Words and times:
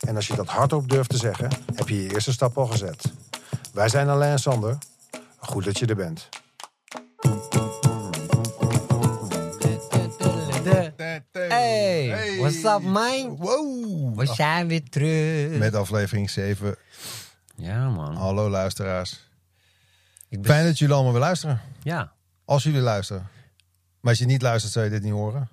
en 0.00 0.16
als 0.16 0.26
je 0.26 0.36
dat 0.36 0.46
hardop 0.46 0.88
durft 0.88 1.10
te 1.10 1.16
zeggen, 1.16 1.50
heb 1.74 1.88
je 1.88 2.02
je 2.02 2.12
eerste 2.14 2.32
stap 2.32 2.58
al 2.58 2.66
gezet. 2.66 3.12
Wij 3.72 3.88
zijn 3.88 4.08
Alain 4.08 4.32
en 4.32 4.38
Sander. 4.38 4.78
Goed 5.38 5.64
dat 5.64 5.78
je 5.78 5.86
er 5.86 5.96
bent. 5.96 6.28
Hey, 11.32 12.36
what's 12.38 12.64
up, 12.64 12.82
man? 12.82 13.36
Wow. 13.36 14.18
We 14.18 14.26
zijn 14.26 14.68
weer 14.68 14.88
terug. 14.88 15.58
Met 15.58 15.74
aflevering 15.74 16.30
7. 16.30 16.76
Ja, 17.56 17.88
man. 17.88 18.16
Hallo 18.16 18.50
luisteraars. 18.50 19.28
Ik 20.28 20.42
ben... 20.42 20.50
Fijn 20.50 20.64
dat 20.64 20.78
jullie 20.78 20.94
allemaal 20.94 21.12
weer 21.12 21.22
luisteren. 21.22 21.60
Ja. 21.82 22.12
Als 22.44 22.62
jullie 22.62 22.80
luisteren. 22.80 23.28
Maar 24.00 24.10
als 24.10 24.18
je 24.18 24.26
niet 24.26 24.42
luistert, 24.42 24.72
zou 24.72 24.84
je 24.84 24.90
dit 24.90 25.02
niet 25.02 25.12
horen. 25.12 25.48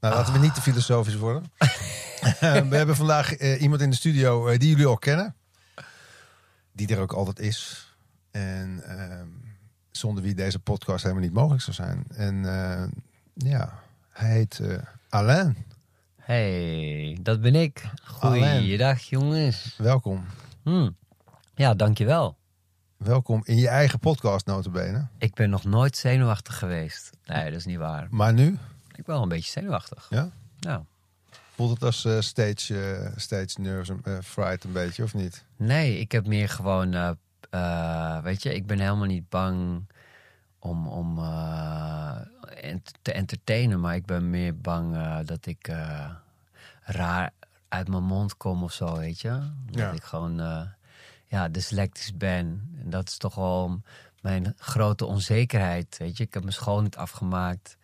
Nou, 0.00 0.14
laten 0.14 0.32
we 0.32 0.38
niet 0.38 0.54
te 0.54 0.60
filosofisch 0.60 1.16
worden. 1.16 1.44
we 2.70 2.76
hebben 2.76 2.96
vandaag 2.96 3.36
eh, 3.36 3.62
iemand 3.62 3.80
in 3.80 3.90
de 3.90 3.96
studio 3.96 4.46
eh, 4.46 4.58
die 4.58 4.68
jullie 4.68 4.86
al 4.86 4.98
kennen. 4.98 5.34
Die 6.72 6.88
er 6.88 7.00
ook 7.00 7.12
altijd 7.12 7.38
is. 7.38 7.92
En 8.30 8.82
ehm, 8.84 9.26
zonder 9.90 10.22
wie 10.22 10.34
deze 10.34 10.58
podcast 10.58 11.02
helemaal 11.02 11.24
niet 11.24 11.32
mogelijk 11.32 11.62
zou 11.62 11.76
zijn. 11.76 12.04
En 12.08 12.44
eh, 12.44 12.84
ja, 13.34 13.78
hij 14.10 14.30
heet 14.30 14.60
Alain. 15.08 15.56
Hey, 16.16 17.18
dat 17.20 17.40
ben 17.40 17.54
ik. 17.54 17.90
Goeiedag, 18.04 19.00
jongens. 19.00 19.74
Welkom. 19.78 20.24
Hm. 20.62 20.90
Ja, 21.54 21.74
dankjewel. 21.74 22.36
Welkom 22.96 23.40
in 23.44 23.56
je 23.56 23.68
eigen 23.68 23.98
podcast, 23.98 24.46
notabene. 24.46 25.06
Ik 25.18 25.34
ben 25.34 25.50
nog 25.50 25.64
nooit 25.64 25.96
zenuwachtig 25.96 26.58
geweest. 26.58 27.10
Nee, 27.26 27.44
dat 27.44 27.58
is 27.58 27.64
niet 27.66 27.78
waar. 27.78 28.06
Maar 28.10 28.32
nu, 28.32 28.46
Ik 28.94 29.04
ben 29.04 29.14
wel 29.14 29.22
een 29.22 29.28
beetje 29.28 29.50
zenuwachtig. 29.50 30.06
ja? 30.10 30.30
Nou, 30.60 30.82
Voelt 31.58 31.70
het 31.70 31.82
als 31.82 32.26
stage, 32.26 32.92
eh, 32.94 33.12
stage 33.16 33.60
nerves 33.60 33.88
en 33.88 34.00
eh, 34.04 34.18
fright 34.22 34.64
een 34.64 34.72
beetje, 34.72 35.02
of 35.02 35.14
niet? 35.14 35.44
nee, 35.56 35.98
ik 35.98 36.12
heb 36.12 36.26
meer 36.26 36.48
gewoon... 36.48 36.90
weet 38.22 38.42
je, 38.42 38.54
ik 38.54 38.66
ben 38.66 38.78
helemaal 38.78 39.06
niet 39.06 39.28
bang 39.28 39.86
om, 40.58 40.86
om 40.88 41.18
ent- 42.60 42.92
te 43.02 43.12
entertainen. 43.12 43.80
Maar 43.80 43.94
ik 43.94 44.06
ben 44.06 44.30
meer 44.30 44.56
bang 44.60 44.96
dat 45.24 45.46
ik 45.46 45.70
raar 46.82 47.30
uit 47.68 47.88
mijn 47.88 48.02
mond 48.04 48.36
kom 48.36 48.62
of 48.62 48.72
zo, 48.72 48.96
weet 48.96 49.20
je. 49.20 49.30
Dat 49.66 49.78
Ja. 49.80 49.90
ik 49.92 50.02
gewoon 50.02 50.68
ja, 51.26 51.48
dyslectisch 51.48 52.16
ben. 52.16 52.68
En 52.82 52.90
dat 52.90 53.08
is 53.08 53.16
toch 53.16 53.34
wel 53.34 53.82
mijn 54.20 54.54
grote 54.58 55.04
onzekerheid, 55.06 55.96
weet 55.98 56.16
je. 56.16 56.24
Ik 56.24 56.34
heb 56.34 56.42
mijn 56.42 56.54
school 56.54 56.82
niet 56.82 56.96
afgemaakt. 56.96 57.76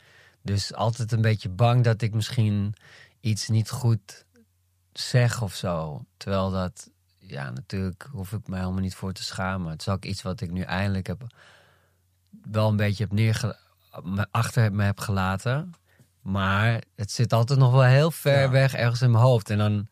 Dus 0.43 0.75
altijd 0.75 1.13
een 1.13 1.21
beetje 1.23 1.49
bang 1.49 1.85
dat 1.85 2.03
ik 2.03 2.15
misschien 2.15 2.75
iets 3.25 3.49
niet 3.49 3.71
goed 3.71 4.25
zeg 4.93 5.43
of 5.43 5.55
zo. 5.55 6.05
Terwijl 6.17 6.51
dat, 6.51 6.91
ja, 7.19 7.51
natuurlijk 7.51 8.09
hoef 8.13 8.33
ik 8.33 8.49
me 8.49 8.57
helemaal 8.57 8.81
niet 8.81 8.95
voor 8.95 9.13
te 9.13 9.23
schamen. 9.25 9.71
Het 9.71 9.81
is 9.81 9.89
ook 9.89 10.05
iets 10.05 10.23
wat 10.23 10.41
ik 10.41 10.51
nu 10.51 10.61
eindelijk 10.63 11.07
heb, 11.07 11.27
wel 12.43 12.69
een 12.69 12.77
beetje 12.77 13.03
heb 13.03 13.13
neerge, 13.13 13.57
me 14.03 14.27
achter 14.31 14.73
me 14.73 14.85
heb 14.85 15.01
gelaten. 15.01 15.73
Maar 16.21 16.83
het 16.95 17.11
zit 17.13 17.33
altijd 17.33 17.59
nog 17.59 17.73
wel 17.73 17.83
heel 17.83 18.11
ver 18.11 18.41
Ja. 18.41 18.51
weg 18.51 18.75
ergens 18.75 19.03
in 19.03 19.11
mijn 19.11 19.25
hoofd. 19.25 19.51
En 19.51 19.59
dan, 19.59 19.89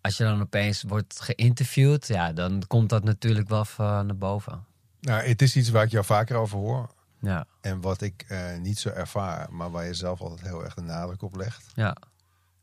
als 0.00 0.16
je 0.16 0.24
dan 0.24 0.40
opeens 0.40 0.82
wordt 0.82 1.20
geïnterviewd, 1.20 2.06
ja, 2.06 2.32
dan 2.32 2.62
komt 2.66 2.88
dat 2.88 3.04
natuurlijk 3.04 3.48
wel 3.48 3.66
naar 3.78 4.16
boven. 4.16 4.64
Nou, 5.00 5.22
het 5.28 5.42
is 5.42 5.56
iets 5.56 5.68
waar 5.70 5.84
ik 5.84 5.90
jou 5.90 6.04
vaker 6.04 6.36
over 6.36 6.58
hoor. 6.58 6.90
Ja, 7.20 7.46
En 7.60 7.80
wat 7.80 8.00
ik 8.00 8.24
eh, 8.28 8.56
niet 8.56 8.78
zo 8.78 8.88
ervaar, 8.88 9.52
maar 9.52 9.70
waar 9.70 9.84
je 9.86 9.94
zelf 9.94 10.20
altijd 10.20 10.40
heel 10.40 10.64
erg 10.64 10.74
de 10.74 10.80
nadruk 10.82 11.22
op 11.22 11.36
legt. 11.36 11.72
ja, 11.74 11.96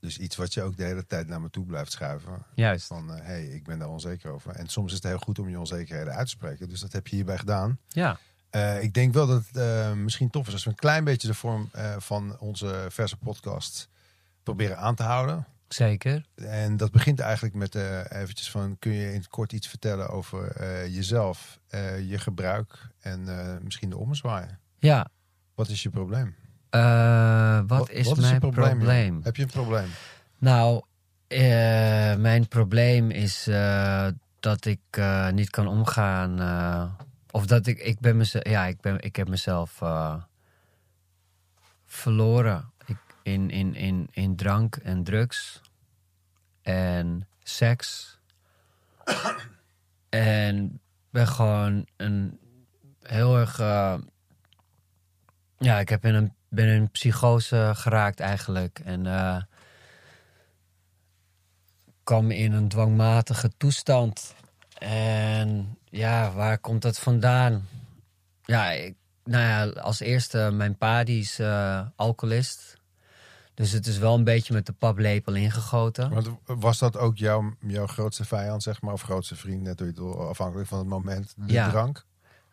Dus 0.02 0.18
iets 0.18 0.36
wat 0.36 0.54
je 0.54 0.62
ook 0.62 0.78
de 0.78 0.84
hele 0.84 1.06
tijd 1.08 1.28
naar 1.28 1.42
me 1.42 1.50
toe 1.50 1.66
blijft 1.66 1.92
schuiven. 1.92 2.46
juist. 2.56 2.88
Van, 2.88 3.10
hé, 3.10 3.22
hey, 3.22 3.46
ik 3.46 3.64
ben 3.64 3.80
daar 3.80 3.90
onzeker 3.90 4.32
over. 4.32 4.52
En 4.56 4.68
soms 4.68 4.88
is 4.90 4.94
het 4.98 5.04
heel 5.08 5.18
goed 5.18 5.40
om 5.40 5.50
je 5.50 5.60
onzekerheden 5.60 6.14
uit 6.14 6.26
te 6.26 6.32
spreken. 6.32 6.70
Dus 6.70 6.80
dat 6.80 6.92
heb 6.92 7.08
je 7.08 7.16
hierbij 7.16 7.38
gedaan. 7.38 7.80
Ja, 7.88 8.18
Eh, 8.50 8.84
ik 8.84 8.94
denk 8.94 9.14
wel 9.14 9.28
dat 9.28 9.46
het 9.46 9.58
eh, 9.58 9.94
misschien 9.94 10.30
tof 10.30 10.48
is 10.48 10.54
als 10.54 10.64
we 10.64 10.70
een 10.70 10.76
klein 10.76 11.04
beetje 11.04 11.28
de 11.28 11.34
vorm 11.34 11.70
eh, 11.72 11.96
van 11.98 12.40
onze 12.40 12.86
verse 12.90 13.18
podcast 13.18 13.90
proberen 14.44 14.78
aan 14.78 14.96
te 14.96 15.04
houden. 15.04 15.46
zeker. 15.68 16.26
En 16.36 16.78
dat 16.78 16.92
begint 16.92 17.20
eigenlijk 17.20 17.56
met 17.56 17.76
eh 17.76 18.00
eventjes 18.22 18.52
van, 18.52 18.76
kun 18.80 18.92
je 18.92 19.08
in 19.14 19.18
het 19.20 19.28
kort 19.28 19.54
iets 19.54 19.68
vertellen 19.68 20.10
over 20.10 20.52
eh, 20.52 20.88
jezelf, 20.96 21.60
eh, 21.68 22.10
je 22.10 22.18
gebruik 22.20 22.88
en 23.00 23.28
eh, 23.40 23.58
misschien 23.62 23.90
de 23.90 23.98
ommezwaai. 23.98 24.46
Ja, 24.80 25.08
Wat 25.56 25.70
is 25.70 25.84
je 25.84 25.90
probleem? 25.90 26.36
eh, 26.70 27.62
wat, 27.68 27.81
is 27.92 28.08
je 28.08 28.16
mijn 28.16 28.40
probleem? 28.40 29.20
Heb 29.24 29.36
je 29.36 29.44
een 29.44 29.50
probleem? 29.50 29.88
Nou, 30.38 30.84
eh, 31.28 32.16
mijn 32.16 32.48
probleem 32.48 33.10
is 33.10 33.48
eh, 33.48 34.08
dat 34.40 34.66
ik 34.66 34.80
eh, 34.90 35.30
niet 35.30 35.50
kan 35.50 35.68
omgaan. 35.68 36.40
of 37.32 37.46
dat 37.46 37.68
ik, 37.68 37.80
ik 37.80 38.00
ben 38.00 38.18
mezelf, 38.18 38.48
ja, 38.48 38.66
ik, 38.66 38.82
ben, 38.82 39.00
ik 39.00 39.16
heb 39.16 39.28
mezelf 39.28 39.82
verloren 41.86 42.72
ik, 42.86 42.98
in, 43.24 43.50
in, 43.50 43.76
in, 43.76 44.08
in 44.12 44.36
drank 44.36 44.76
en 44.76 45.04
drugs 45.04 45.62
en 46.62 47.28
seks. 47.44 48.18
en 50.10 50.80
ben 51.10 51.28
gewoon 51.28 51.86
een 51.98 52.40
heel 53.02 53.38
erg. 53.38 53.58
ja, 55.58 55.80
ik 55.80 55.90
heb 55.90 56.06
in 56.06 56.14
een, 56.14 56.34
ben 56.52 56.68
in 56.68 56.82
een 56.82 56.92
psychose 56.92 57.72
geraakt 57.76 58.20
eigenlijk. 58.20 58.80
En 58.80 59.06
eh, 59.06 59.42
kwam 62.04 62.32
in 62.32 62.52
een 62.52 62.68
dwangmatige 62.68 63.52
toestand. 63.58 64.36
En 64.80 65.78
ja, 65.90 66.32
waar 66.32 66.58
komt 66.58 66.82
dat 66.82 67.00
vandaan? 67.00 67.68
Ja, 68.44 68.72
ik, 68.72 68.96
nou 69.24 69.44
ja, 69.44 69.82
als 69.82 70.00
eerste, 70.00 70.50
mijn 70.54 70.78
pa 70.78 71.04
die 71.04 71.20
is 71.20 71.40
eh, 71.40 71.82
alcoholist. 71.96 72.80
Dus 73.54 73.72
het 73.72 73.88
is 73.88 73.98
wel 73.98 74.16
een 74.16 74.24
beetje 74.24 74.54
met 74.54 74.66
de 74.66 74.74
paplepel 74.74 75.34
ingegoten. 75.34 76.10
Want 76.10 76.30
was 76.46 76.80
dat 76.80 76.98
ook 76.98 77.18
jouw, 77.18 77.54
jouw 77.60 77.88
grootste 77.88 78.26
vijand, 78.26 78.64
zeg 78.64 78.82
maar, 78.82 78.94
of 78.94 79.02
grootste 79.02 79.36
vriend, 79.36 79.62
net 79.62 79.80
je 79.80 80.02
afhankelijk 80.04 80.68
van 80.68 80.80
het 80.80 80.88
moment, 80.88 81.34
de 81.38 81.54
Ja. 81.54 81.70
drank? 81.70 82.06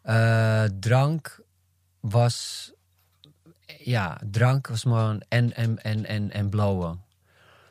Eh, 0.02 0.64
drank 0.64 1.40
was. 2.00 2.72
Ja, 3.88 4.20
drank 4.30 4.66
was 4.66 4.82
gewoon. 4.82 5.22
En, 5.28 5.54
en, 5.54 5.82
en, 5.82 6.04
en, 6.04 6.30
en 6.30 6.48
blowen. 6.48 7.04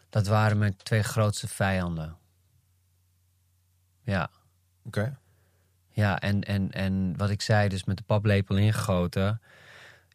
Dat 0.09 0.28
waren 0.28 0.57
mijn 0.57 0.78
twee 0.78 1.03
grootste 1.03 1.47
vijanden. 1.47 2.17
Ja. 4.03 4.29
Oké. 4.85 5.17
Ja, 5.89 6.19
en, 6.19 6.41
en, 6.44 6.72
en 6.72 7.17
wat 7.17 7.29
ik 7.29 7.41
zei, 7.41 7.69
dus 7.69 7.83
met 7.83 7.97
de 7.97 8.03
paplepel 8.03 8.57
ingegoten. 8.57 9.41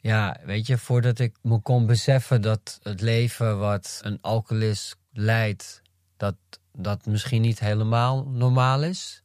Ja, 0.01 0.37
weet 0.45 0.67
je, 0.67 0.79
voordat 0.79 1.19
ik 1.19 1.37
me 1.43 1.59
kon 1.59 1.87
beseffen 1.87 2.43
dat 2.43 2.79
het 2.83 3.01
leven 3.01 3.59
wat 3.59 4.01
een 4.05 4.19
alcoholist 4.21 4.97
leidt, 5.13 5.83
dat 6.17 6.37
dat 6.73 7.07
misschien 7.07 7.43
niet 7.43 7.59
helemaal 7.59 8.27
normaal 8.27 8.83
is. 8.83 9.23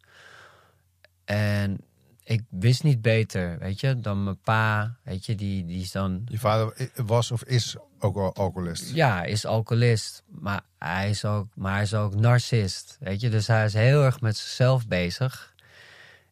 En 1.25 1.81
ik 2.29 2.41
wist 2.49 2.83
niet 2.83 3.01
beter, 3.01 3.59
weet 3.59 3.79
je, 3.79 3.99
dan 3.99 4.23
mijn 4.23 4.39
pa, 4.41 4.95
weet 5.03 5.25
je, 5.25 5.35
die, 5.35 5.65
die 5.65 5.81
is 5.81 5.91
dan 5.91 6.21
Je 6.25 6.39
vader 6.39 6.89
was 7.05 7.31
of 7.31 7.43
is 7.43 7.75
ook 7.99 8.15
al 8.17 8.33
alcoholist? 8.35 8.93
ja, 8.93 9.23
is 9.23 9.45
alcoholist, 9.45 10.23
maar 10.27 10.61
hij 10.79 11.09
is 11.09 11.25
ook, 11.25 11.47
maar 11.55 11.73
hij 11.73 11.81
is 11.81 11.93
ook 11.93 12.15
narcist, 12.15 12.97
weet 12.99 13.21
je. 13.21 13.29
Dus 13.29 13.47
hij 13.47 13.65
is 13.65 13.73
heel 13.73 14.03
erg 14.03 14.21
met 14.21 14.37
zichzelf 14.37 14.87
bezig. 14.87 15.55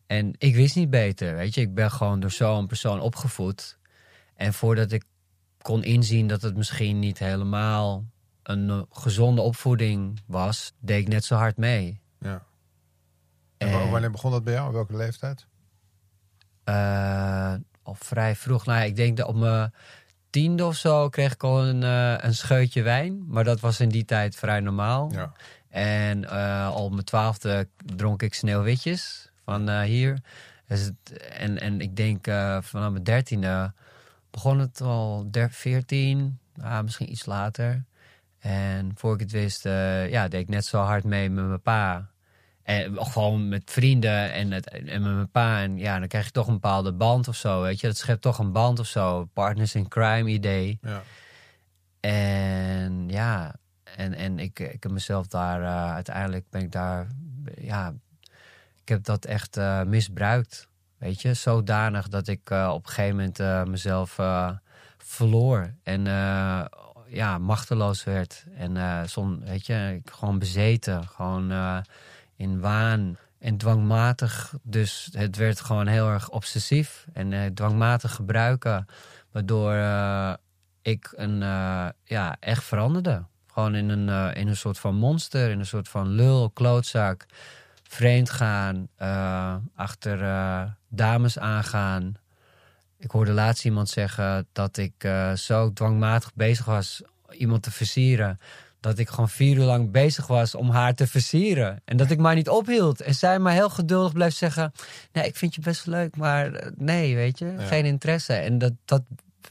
En 0.07 0.33
ik 0.37 0.55
wist 0.55 0.75
niet 0.75 0.89
beter, 0.89 1.35
weet 1.35 1.53
je. 1.53 1.61
Ik 1.61 1.73
ben 1.73 1.91
gewoon 1.91 2.19
door 2.19 2.31
zo'n 2.31 2.67
persoon 2.67 2.99
opgevoed. 2.99 3.77
En 4.35 4.53
voordat 4.53 4.91
ik 4.91 5.03
kon 5.61 5.83
inzien 5.83 6.27
dat 6.27 6.41
het 6.41 6.55
misschien 6.57 6.99
niet 6.99 7.19
helemaal 7.19 8.05
een 8.43 8.69
eh, 8.69 8.81
gezonde 8.89 9.41
opvoeding 9.41 10.19
was, 10.25 10.73
deed 10.79 11.01
ik 11.01 11.07
net 11.07 11.25
zo 11.25 11.35
hard 11.35 11.57
mee. 11.57 12.01
Ja. 12.19 12.45
En 13.57 13.71
wa- 13.71 13.81
En- 13.81 13.89
wanneer 13.91 14.11
begon 14.11 14.31
dat 14.31 14.43
bij 14.43 14.53
jou? 14.53 14.73
Welke 14.73 14.95
leeftijd? 14.95 15.45
Eh, 16.65 17.53
al 17.83 17.95
vrij 17.95 18.35
vroeg. 18.35 18.65
Nou, 18.65 18.79
ja, 18.79 18.85
ik 18.85 18.95
denk 18.95 19.17
dat 19.17 19.27
op 19.27 19.35
mijn 19.35 19.73
tiende 20.29 20.65
of 20.65 20.75
zo 20.75 21.09
kreeg 21.09 21.33
ik 21.33 21.43
al 21.43 21.65
een, 21.65 21.83
eh, 21.83 22.15
een 22.17 22.33
scheutje 22.33 22.81
wijn. 22.81 23.25
Maar 23.27 23.43
dat 23.43 23.59
was 23.59 23.79
in 23.79 23.89
die 23.89 24.05
tijd 24.05 24.35
vrij 24.35 24.59
normaal. 24.59 25.11
Ja. 25.11 25.31
En 25.69 26.23
uh, 26.23 26.67
al 26.67 26.83
op 26.83 26.91
mijn 26.91 27.03
twaalfde 27.03 27.67
dronk 27.95 28.21
ik 28.21 28.33
sneeuwwitjes 28.33 29.31
van 29.43 29.69
uh, 29.69 29.81
hier. 29.81 30.17
Dus 30.67 30.81
het, 30.81 31.27
en, 31.29 31.59
en 31.59 31.81
ik 31.81 31.95
denk 31.95 32.27
uh, 32.27 32.57
vanaf 32.61 32.91
mijn 32.91 33.03
dertiende 33.03 33.73
begon 34.31 34.59
het 34.59 34.81
al, 34.81 35.29
14, 35.49 36.39
ah, 36.61 36.81
misschien 36.81 37.11
iets 37.11 37.25
later. 37.25 37.83
En 38.39 38.91
voor 38.95 39.13
ik 39.13 39.19
het 39.19 39.31
wist, 39.31 39.63
ja, 39.63 40.27
deed 40.27 40.41
ik 40.41 40.49
net 40.49 40.65
zo 40.65 40.79
hard 40.79 41.03
mee 41.03 41.29
met 41.29 41.45
mijn 41.45 41.61
pa. 41.61 42.09
En 42.65 43.05
gewoon 43.05 43.49
met 43.49 43.71
vrienden 43.71 44.33
en, 44.33 44.51
het, 44.51 44.69
en 44.69 45.01
met 45.01 45.13
mijn 45.13 45.31
pa. 45.31 45.61
En 45.61 45.77
ja, 45.77 45.99
dan 45.99 46.07
krijg 46.07 46.25
je 46.25 46.31
toch 46.31 46.47
een 46.47 46.53
bepaalde 46.53 46.93
band 46.93 47.27
of 47.27 47.35
zo, 47.35 47.61
weet 47.61 47.79
je. 47.79 47.87
Dat 47.87 47.97
schept 47.97 48.21
toch 48.21 48.39
een 48.39 48.51
band 48.51 48.79
of 48.79 48.87
zo. 48.87 49.25
Partners 49.33 49.75
in 49.75 49.87
crime 49.87 50.29
idee. 50.29 50.79
Ja. 50.81 51.03
En 51.99 53.09
ja, 53.09 53.55
en, 53.95 54.13
en 54.13 54.39
ik, 54.39 54.59
ik 54.59 54.83
heb 54.83 54.91
mezelf 54.91 55.27
daar 55.27 55.61
uh, 55.61 55.93
uiteindelijk 55.93 56.45
ben 56.49 56.61
ik 56.61 56.71
daar, 56.71 57.07
ja, 57.57 57.93
ik 58.81 58.89
heb 58.89 59.03
dat 59.03 59.25
echt 59.25 59.57
uh, 59.57 59.83
misbruikt. 59.83 60.67
Weet 60.97 61.21
je, 61.21 61.33
zodanig 61.33 62.07
dat 62.07 62.27
ik 62.27 62.49
uh, 62.49 62.71
op 62.73 62.85
een 62.85 62.91
gegeven 62.91 63.15
moment 63.15 63.67
mezelf 63.69 64.19
verloor 64.97 65.73
en 65.83 66.05
ja, 67.07 67.37
machteloos 67.37 68.03
werd. 68.03 68.45
En 68.57 69.09
zon, 69.09 69.45
weet 69.45 69.65
je, 69.65 70.01
ik 70.03 70.11
gewoon 70.11 70.39
bezeten, 70.39 71.07
gewoon 71.07 71.53
in 72.35 72.59
waan 72.59 73.17
en 73.39 73.57
dwangmatig. 73.57 74.53
Dus 74.63 75.09
het 75.11 75.35
werd 75.35 75.61
gewoon 75.61 75.87
heel 75.87 76.09
erg 76.09 76.29
obsessief 76.29 77.05
en 77.13 77.53
dwangmatig 77.53 78.15
gebruiken, 78.15 78.85
waardoor 79.31 79.73
ik 80.81 81.13
een, 81.15 81.39
ja, 82.03 82.37
echt 82.39 82.63
veranderde. 82.63 83.23
Gewoon 83.53 83.75
in 83.75 83.89
een, 83.89 84.33
in 84.33 84.47
een 84.47 84.57
soort 84.57 84.79
van 84.79 84.95
monster, 84.95 85.49
in 85.49 85.59
een 85.59 85.65
soort 85.65 85.89
van 85.89 86.07
lul, 86.07 86.49
klootzak. 86.49 87.25
Vreemd 87.83 88.29
gaan, 88.29 88.87
achter 89.75 90.19
dames 90.89 91.39
aangaan. 91.39 92.13
Ik 92.97 93.11
hoorde 93.11 93.31
laatst 93.31 93.65
iemand 93.65 93.89
zeggen 93.89 94.47
dat 94.51 94.77
ik 94.77 95.07
zo 95.35 95.73
dwangmatig 95.73 96.33
bezig 96.33 96.65
was 96.65 97.01
iemand 97.29 97.63
te 97.63 97.71
versieren. 97.71 98.39
Dat 98.89 98.97
ik 98.99 99.09
gewoon 99.09 99.29
vier 99.29 99.57
uur 99.57 99.63
lang 99.63 99.91
bezig 99.91 100.27
was 100.27 100.55
om 100.55 100.69
haar 100.69 100.93
te 100.93 101.07
versieren. 101.07 101.81
En 101.85 101.97
dat 101.97 102.09
ik 102.09 102.17
maar 102.17 102.35
niet 102.35 102.49
ophield. 102.49 103.01
En 103.01 103.15
zij 103.15 103.39
maar 103.39 103.53
heel 103.53 103.69
geduldig 103.69 104.13
bleef 104.13 104.33
zeggen: 104.33 104.71
Nee, 105.11 105.25
ik 105.27 105.35
vind 105.35 105.55
je 105.55 105.61
best 105.61 105.85
leuk, 105.85 106.17
maar 106.17 106.71
nee, 106.77 107.15
weet 107.15 107.39
je, 107.39 107.45
Ja. 107.57 107.65
geen 107.65 107.85
interesse. 107.85 108.33
En 108.33 108.57
dat, 108.57 108.73
dat 108.85 109.01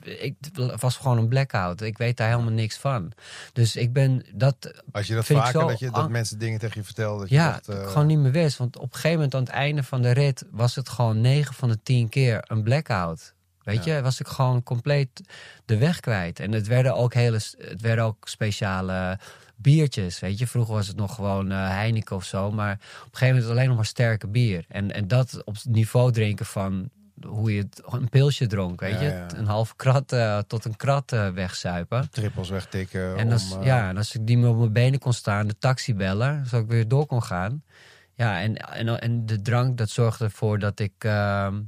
ik 0.03 0.35
was 0.81 0.97
gewoon 0.97 1.19
een 1.19 1.29
blackout. 1.29 1.81
Ik 1.81 1.99
weet 1.99 2.17
daar 2.17 2.29
helemaal 2.31 2.53
niks 2.53 2.77
van. 2.77 3.13
Dus 3.53 3.77
ik 3.77 3.93
ben 3.93 4.25
dat. 4.35 4.83
Als 4.93 5.07
je 5.07 5.15
dat 5.15 5.29
ik 5.29 5.37
vaker, 5.37 5.67
dat, 5.67 5.79
je, 5.79 5.91
dat 5.91 6.09
mensen 6.11 6.39
dingen 6.39 6.59
tegen 6.59 6.79
je 6.79 6.85
vertelden. 6.85 7.21
Dat 7.21 7.29
je 7.29 7.35
Ja, 7.35 7.51
dacht, 7.53 7.69
eh, 7.69 7.89
gewoon 7.89 8.07
niet 8.07 8.19
meer 8.19 8.33
wist. 8.33 8.57
Want 8.59 8.77
op 8.77 8.83
een 8.83 8.91
gegeven 8.95 9.13
moment 9.17 9.35
aan 9.35 9.41
het 9.41 9.51
einde 9.51 9.83
van 9.83 10.03
de 10.03 10.11
rit 10.11 10.45
was 10.51 10.75
het 10.75 10.89
gewoon 10.89 11.21
9 11.21 11.55
van 11.55 11.69
de 11.69 11.79
10 11.83 12.09
keer 12.09 12.45
een 12.47 12.63
blackout. 12.63 13.34
Weet 13.65 13.85
Ja. 13.85 13.95
je, 13.97 14.03
was 14.03 14.21
ik 14.21 14.27
gewoon 14.29 14.63
compleet 14.63 15.21
de 15.65 15.79
weg 15.79 16.01
kwijt. 16.01 16.41
En 16.41 16.53
het 16.53 16.67
werden 16.67 16.95
ook 16.95 17.15
hele, 17.15 17.39
het 17.59 17.81
werden 17.81 18.05
ook 18.05 18.29
speciale 18.29 19.19
biertjes. 19.57 20.21
Weet 20.21 20.39
je, 20.39 20.47
vroeger 20.47 20.75
was 20.75 20.87
het 20.87 20.97
nog 20.97 21.15
gewoon 21.15 21.51
eh, 21.51 21.69
Heineken 21.69 22.17
of 22.17 22.25
zo. 22.25 22.51
Maar 22.51 22.73
op 22.73 22.79
een 22.81 23.19
gegeven 23.19 23.35
moment 23.35 23.51
alleen 23.53 23.67
nog 23.69 23.77
maar 23.77 23.87
sterke 23.87 24.27
bier. 24.27 24.65
En, 24.69 24.93
en 24.93 25.09
dat 25.09 25.45
op 25.45 25.55
het 25.55 25.65
niveau 25.65 26.13
drinken 26.13 26.47
van 26.47 26.89
hoe 27.27 27.55
je 27.55 27.59
het, 27.63 27.83
een 27.87 28.09
pilsje 28.09 28.47
dronk. 28.47 28.81
Weet 28.81 28.93
Ja, 28.95 29.01
je, 29.01 29.09
ja. 29.11 29.27
een 29.37 29.47
half 29.47 29.77
krat 29.77 30.13
eh, 30.13 30.39
tot 30.39 30.65
een 30.65 30.77
krat 30.77 31.13
eh, 31.13 31.29
wegzuipen. 31.29 32.11
trippels 32.11 32.49
wegtikken. 32.49 33.17
En 33.17 33.33
als, 33.33 33.57
ja, 33.63 33.89
en 33.89 33.97
als 33.97 34.15
ik 34.15 34.37
meer 34.37 34.49
op 34.49 34.57
mijn 34.59 34.73
benen 34.73 34.99
kon 35.01 35.13
staan, 35.13 35.47
de 35.47 35.59
taxi 35.59 35.95
bellen, 35.95 36.47
zodat 36.47 36.65
ik 36.65 36.71
weer 36.71 36.89
door 36.89 37.07
kon 37.07 37.23
gaan. 37.23 37.63
Ja, 38.15 38.41
en, 38.41 38.57
en, 38.57 39.01
en 39.01 39.27
de 39.27 39.43
drank, 39.43 39.77
dat 39.79 39.91
zorgde 39.91 40.25
ervoor 40.25 40.59
dat 40.59 40.79
ik 40.81 40.93
ehm, 40.99 41.61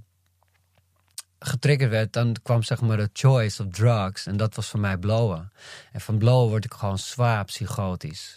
getriggerd 1.38 1.90
werd. 1.90 2.12
Dan 2.12 2.36
kwam 2.42 2.62
zeg 2.62 2.80
maar 2.80 2.96
de 2.96 3.10
choice 3.12 3.64
of 3.64 3.72
drugs. 3.72 4.26
En 4.26 4.36
dat 4.36 4.54
was 4.54 4.68
voor 4.68 4.80
mij 4.80 4.98
blowen. 4.98 5.52
En 5.92 6.00
van 6.00 6.18
blowen 6.18 6.48
word 6.48 6.64
ik 6.64 6.74
gewoon 6.74 6.98
zwaar 6.98 7.44
psychotisch. 7.44 8.36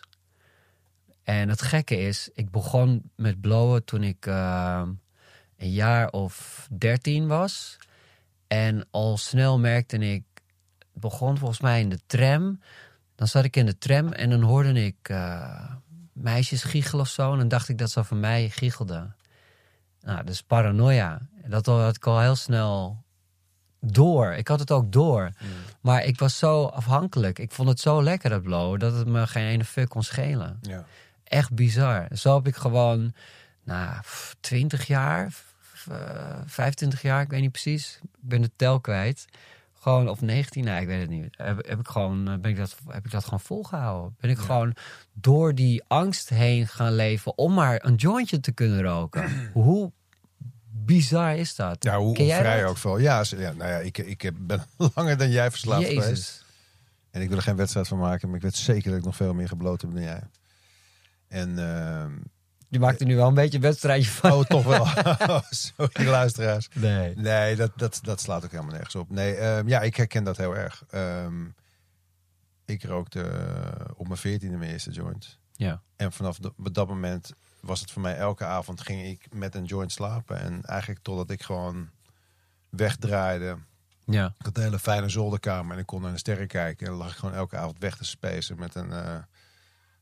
En 1.24 1.50
het 1.50 1.62
gekke 1.62 1.98
is, 1.98 2.30
ik 2.34 2.52
begon 2.52 3.12
met 3.16 3.42
blowen 3.42 3.84
toen 3.86 4.04
ik 4.04 4.26
ehm, 4.26 4.90
een 5.58 5.72
jaar 5.72 6.10
of 6.10 6.68
dertien 6.72 7.28
was. 7.28 7.78
En 8.48 8.88
al 8.92 9.18
snel 9.18 9.60
merkte 9.60 9.98
ik, 9.98 10.24
het 10.78 11.02
begon 11.02 11.38
volgens 11.38 11.60
mij 11.60 11.80
in 11.80 11.90
de 11.90 12.00
tram. 12.06 12.62
Dan 13.16 13.28
zat 13.28 13.44
ik 13.44 13.56
in 13.56 13.66
de 13.66 13.78
tram 13.78 14.12
en 14.12 14.30
dan 14.30 14.42
hoorde 14.42 14.86
ik 14.86 15.10
eh, 15.10 15.74
meisjes 16.14 16.64
giechelen 16.64 17.02
of 17.02 17.10
zo. 17.10 17.32
En 17.32 17.38
dan 17.38 17.48
dacht 17.48 17.70
ik 17.70 17.78
dat 17.78 17.92
ze 17.92 18.04
van 18.04 18.20
mij 18.20 18.50
giechelden. 18.50 19.16
Nou, 20.02 20.24
dus 20.24 20.42
paranoia. 20.42 21.20
Dat 21.46 21.66
had 21.66 21.96
ik 21.96 22.06
al 22.08 22.20
heel 22.20 22.36
snel 22.36 23.04
door. 23.82 24.34
Ik 24.34 24.48
had 24.48 24.60
het 24.60 24.72
ook 24.72 24.92
door. 24.92 25.30
Maar 25.82 26.04
ik 26.04 26.20
was 26.20 26.38
zo 26.38 26.66
afhankelijk. 26.66 27.40
Ik 27.40 27.52
vond 27.52 27.70
het 27.70 27.80
zo 27.80 28.04
lekker, 28.04 28.30
dat 28.30 28.42
blowen, 28.44 28.80
dat 28.80 28.94
het 28.94 29.08
me 29.08 29.28
geen 29.28 29.46
ene 29.48 29.66
fuck 29.66 29.90
kon 29.90 30.04
schelen 30.04 30.60
ja. 30.62 30.86
echt 31.24 31.54
bizar. 31.54 32.08
Zo 32.14 32.36
heb 32.36 32.48
ik 32.48 32.56
gewoon, 32.56 33.14
nou, 33.64 34.00
pff, 34.02 34.36
20 34.40 34.88
jaar, 34.88 35.32
f- 35.32 35.88
eh, 35.92 36.38
25 36.46 37.02
jaar, 37.02 37.22
ik 37.22 37.30
weet 37.30 37.42
niet 37.42 37.52
precies. 37.52 38.00
Ik 38.04 38.10
ben 38.20 38.42
de 38.42 38.52
tel 38.56 38.80
kwijt. 38.80 39.26
Gewoon, 39.80 40.10
of 40.10 40.22
19, 40.22 40.64
nee, 40.64 40.82
ik 40.82 40.88
weet 40.88 41.02
het 41.02 41.10
niet. 41.10 41.28
Heb, 41.32 41.68
heb 41.68 41.80
ik 41.80 41.88
gewoon, 41.88 42.28
eh, 42.30 42.38
ben 42.38 42.52
ik 42.52 42.58
dat, 42.58 42.76
heb 42.88 43.06
ik 43.06 43.12
dat 43.12 43.24
gewoon 43.24 43.40
volgehouden. 43.40 44.16
Ben 44.20 44.30
ik 44.30 44.38
gewoon 44.38 44.76
door 45.14 45.56
die 45.56 45.84
angst 45.88 46.30
heen 46.30 46.68
gaan 46.68 46.94
leven 46.94 47.38
om 47.38 47.54
maar 47.54 47.86
een 47.86 47.96
jointje 47.96 48.40
te 48.40 48.52
kunnen 48.52 48.82
roken. 48.82 49.32
Hoe 49.54 49.92
bizar 50.72 51.36
is 51.36 51.56
dat? 51.56 51.84
Ja, 51.84 51.98
hoe, 51.98 52.16
vrij 52.16 52.66
ook 52.66 52.78
veel. 52.78 52.98
Ja, 52.98 53.24
ja, 53.38 53.52
nou 53.54 53.70
ja, 53.70 53.78
ik, 53.78 53.98
ik 53.98 54.22
heb- 54.22 54.36
ben 54.40 54.64
langer 54.96 55.18
dan 55.18 55.30
jij 55.30 55.52
verslaafd 55.52 55.88
geweest. 55.88 56.08
Jezus. 56.08 56.46
En 57.12 57.22
ik 57.22 57.28
wil 57.28 57.38
er 57.38 57.44
geen 57.44 57.56
wedstrijd 57.56 57.88
van 57.88 57.98
maken, 57.98 58.28
maar 58.28 58.38
ik 58.38 58.44
weet 58.44 58.56
zeker 58.56 58.90
dat 58.90 59.00
ik 59.00 59.06
nog 59.06 59.16
veel 59.16 59.34
meer 59.34 59.48
gebloot 59.48 59.82
heb 59.82 59.94
dan 59.94 60.02
jij. 60.04 60.22
En, 61.28 61.60
ehm, 61.60 62.12
Je 62.70 62.80
maakt 62.80 63.00
er 63.00 63.06
nu 63.06 63.16
wel 63.16 63.28
een 63.28 63.34
beetje 63.34 63.56
een 63.58 63.64
wedstrijdje 63.64 64.10
van. 64.12 64.32
oh, 64.32 64.46
toch 64.46 64.64
wel. 64.64 64.82
Oh, 65.36 65.42
Sorry, 65.50 66.06
luisteraars. 66.08 66.70
Nee. 66.74 67.16
Nee, 67.16 67.56
dat, 67.56 67.72
dat, 67.76 68.00
dat 68.04 68.22
slaat 68.22 68.44
ook 68.46 68.52
helemaal 68.52 68.72
nergens 68.74 68.96
op. 68.96 69.10
Nee, 69.10 69.36
ehm, 69.36 69.68
ja, 69.68 69.82
ik 69.82 69.96
herken 69.96 70.24
dat 70.24 70.38
heel 70.38 70.56
erg. 70.56 70.84
Ehm, 70.90 71.46
ik 72.66 72.84
rookte 72.84 73.22
eh, 73.22 73.86
op 73.96 74.08
mijn 74.08 74.20
veertiende 74.20 74.58
mijn 74.58 74.72
eerste 74.72 74.92
joint. 74.92 75.38
Ja. 75.54 75.82
En 75.96 76.12
vanaf 76.12 76.38
de- 76.38 76.54
op 76.58 76.74
dat 76.74 76.88
moment 76.88 77.34
was 77.60 77.80
het 77.80 77.92
voor 77.92 78.02
mij 78.02 78.18
elke 78.18 78.46
avond 78.46 78.82
ging 78.82 79.06
ik 79.06 79.28
met 79.34 79.56
een 79.56 79.66
joint 79.66 79.92
slapen. 79.92 80.40
En 80.40 80.62
eigenlijk 80.64 81.02
totdat 81.04 81.30
ik 81.30 81.44
gewoon 81.44 81.90
wegdraaide. 82.70 83.58
Ja. 84.06 84.26
Ik 84.40 84.46
had 84.46 84.58
een 84.58 84.64
hele 84.64 84.80
fijne 84.80 85.10
zolderkamer 85.10 85.74
en 85.74 85.80
ik 85.80 85.86
kon 85.86 86.02
naar 86.02 86.12
de 86.12 86.18
sterren 86.18 86.48
kijken. 86.48 86.86
En 86.86 86.92
dan 86.92 87.02
lag 87.02 87.12
ik 87.12 87.18
gewoon 87.18 87.36
elke 87.36 87.58
avond 87.58 87.80
weg 87.80 87.98
te 87.98 88.06
spacen 88.06 88.60
met 88.60 88.76
een 88.76 88.92
eh, 88.92 89.16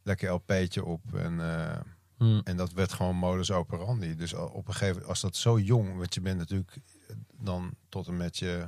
lekker 0.04 0.30
LP'tje 0.32 0.86
op. 0.86 1.02
En, 1.14 1.40
eh, 1.42 1.80
Hm. 2.18 2.40
en 2.44 2.58
dat 2.58 2.74
werd 2.74 2.94
gewoon 2.94 3.16
modus 3.16 3.52
operandi. 3.52 4.16
Dus 4.16 4.34
op 4.34 4.68
een 4.68 4.74
gegeven 4.74 4.94
moment, 4.94 5.10
als 5.10 5.22
dat 5.22 5.36
zo 5.36 5.60
jong, 5.60 5.98
want 5.98 6.14
je 6.14 6.22
bent 6.22 6.38
natuurlijk 6.38 6.78
dan 7.40 7.74
tot 7.90 8.08
en 8.08 8.18
met 8.18 8.38
je, 8.38 8.68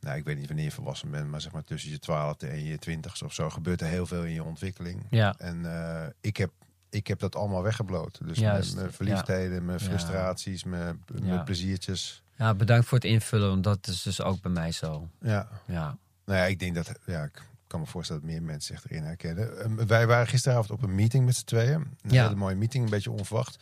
nou 0.00 0.16
ik 0.16 0.24
weet 0.24 0.36
niet 0.36 0.46
wanneer 0.46 0.64
je 0.64 0.70
volwassen 0.70 1.10
bent, 1.10 1.30
maar 1.30 1.40
zeg 1.40 1.52
maar 1.52 1.64
tussen 1.64 1.90
je 1.90 1.98
twaalfde 1.98 2.46
en 2.46 2.64
je 2.64 2.78
twintigste 2.78 3.24
of 3.24 3.34
zo, 3.34 3.50
gebeurt 3.50 3.80
er 3.80 3.86
heel 3.86 4.06
veel 4.06 4.24
in 4.24 4.32
je 4.32 4.44
ontwikkeling. 4.44 5.06
Ja. 5.10 5.34
En 5.38 5.64
eh, 5.74 6.08
ik, 6.20 6.36
heb, 6.36 6.50
ik 6.90 7.06
heb 7.06 7.18
dat 7.18 7.36
allemaal 7.36 7.62
weggebloot. 7.62 8.18
Dus 8.26 8.38
Juist, 8.38 8.70
mijn, 8.70 8.84
mijn 8.84 8.96
verliefdheden, 8.96 9.64
mijn 9.64 9.80
frustraties, 9.80 10.64
mijn, 10.64 11.04
pleziertjes. 11.44 12.22
ja, 12.36 12.54
bedankt 12.54 12.86
voor 12.86 12.98
het 12.98 13.06
invullen, 13.06 13.48
want 13.48 13.64
dat 13.64 13.86
is 13.86 14.02
dus 14.02 14.22
ook 14.22 14.40
bij 14.40 14.52
mij 14.52 14.72
zo. 14.72 15.08
Ja. 15.20 15.48
Ja. 15.66 15.98
Nou 16.24 16.38
ja, 16.38 16.44
ik 16.44 16.58
denk 16.58 16.74
dat, 16.74 16.92
ja, 17.06 17.22
ik 17.22 17.42
kan 17.72 17.80
me 17.80 17.86
voorstellen 17.86 18.22
dat 18.22 18.30
meer 18.30 18.42
mensen 18.42 18.76
zich 18.76 18.90
erin 18.90 19.04
herkennen. 19.04 19.58
Ehm, 19.60 19.86
wij 19.86 20.06
waren 20.06 20.26
gisteravond 20.26 20.70
op 20.70 20.82
een 20.82 20.94
meeting 20.94 21.24
met 21.24 21.36
z'n 21.36 21.44
tweeën. 21.44 21.80
Een 22.02 22.10
Ja. 22.10 22.22
hele 22.22 22.34
mooie 22.36 22.54
meeting, 22.56 22.84
een 22.84 22.90
beetje 22.90 23.10
onverwacht. 23.10 23.58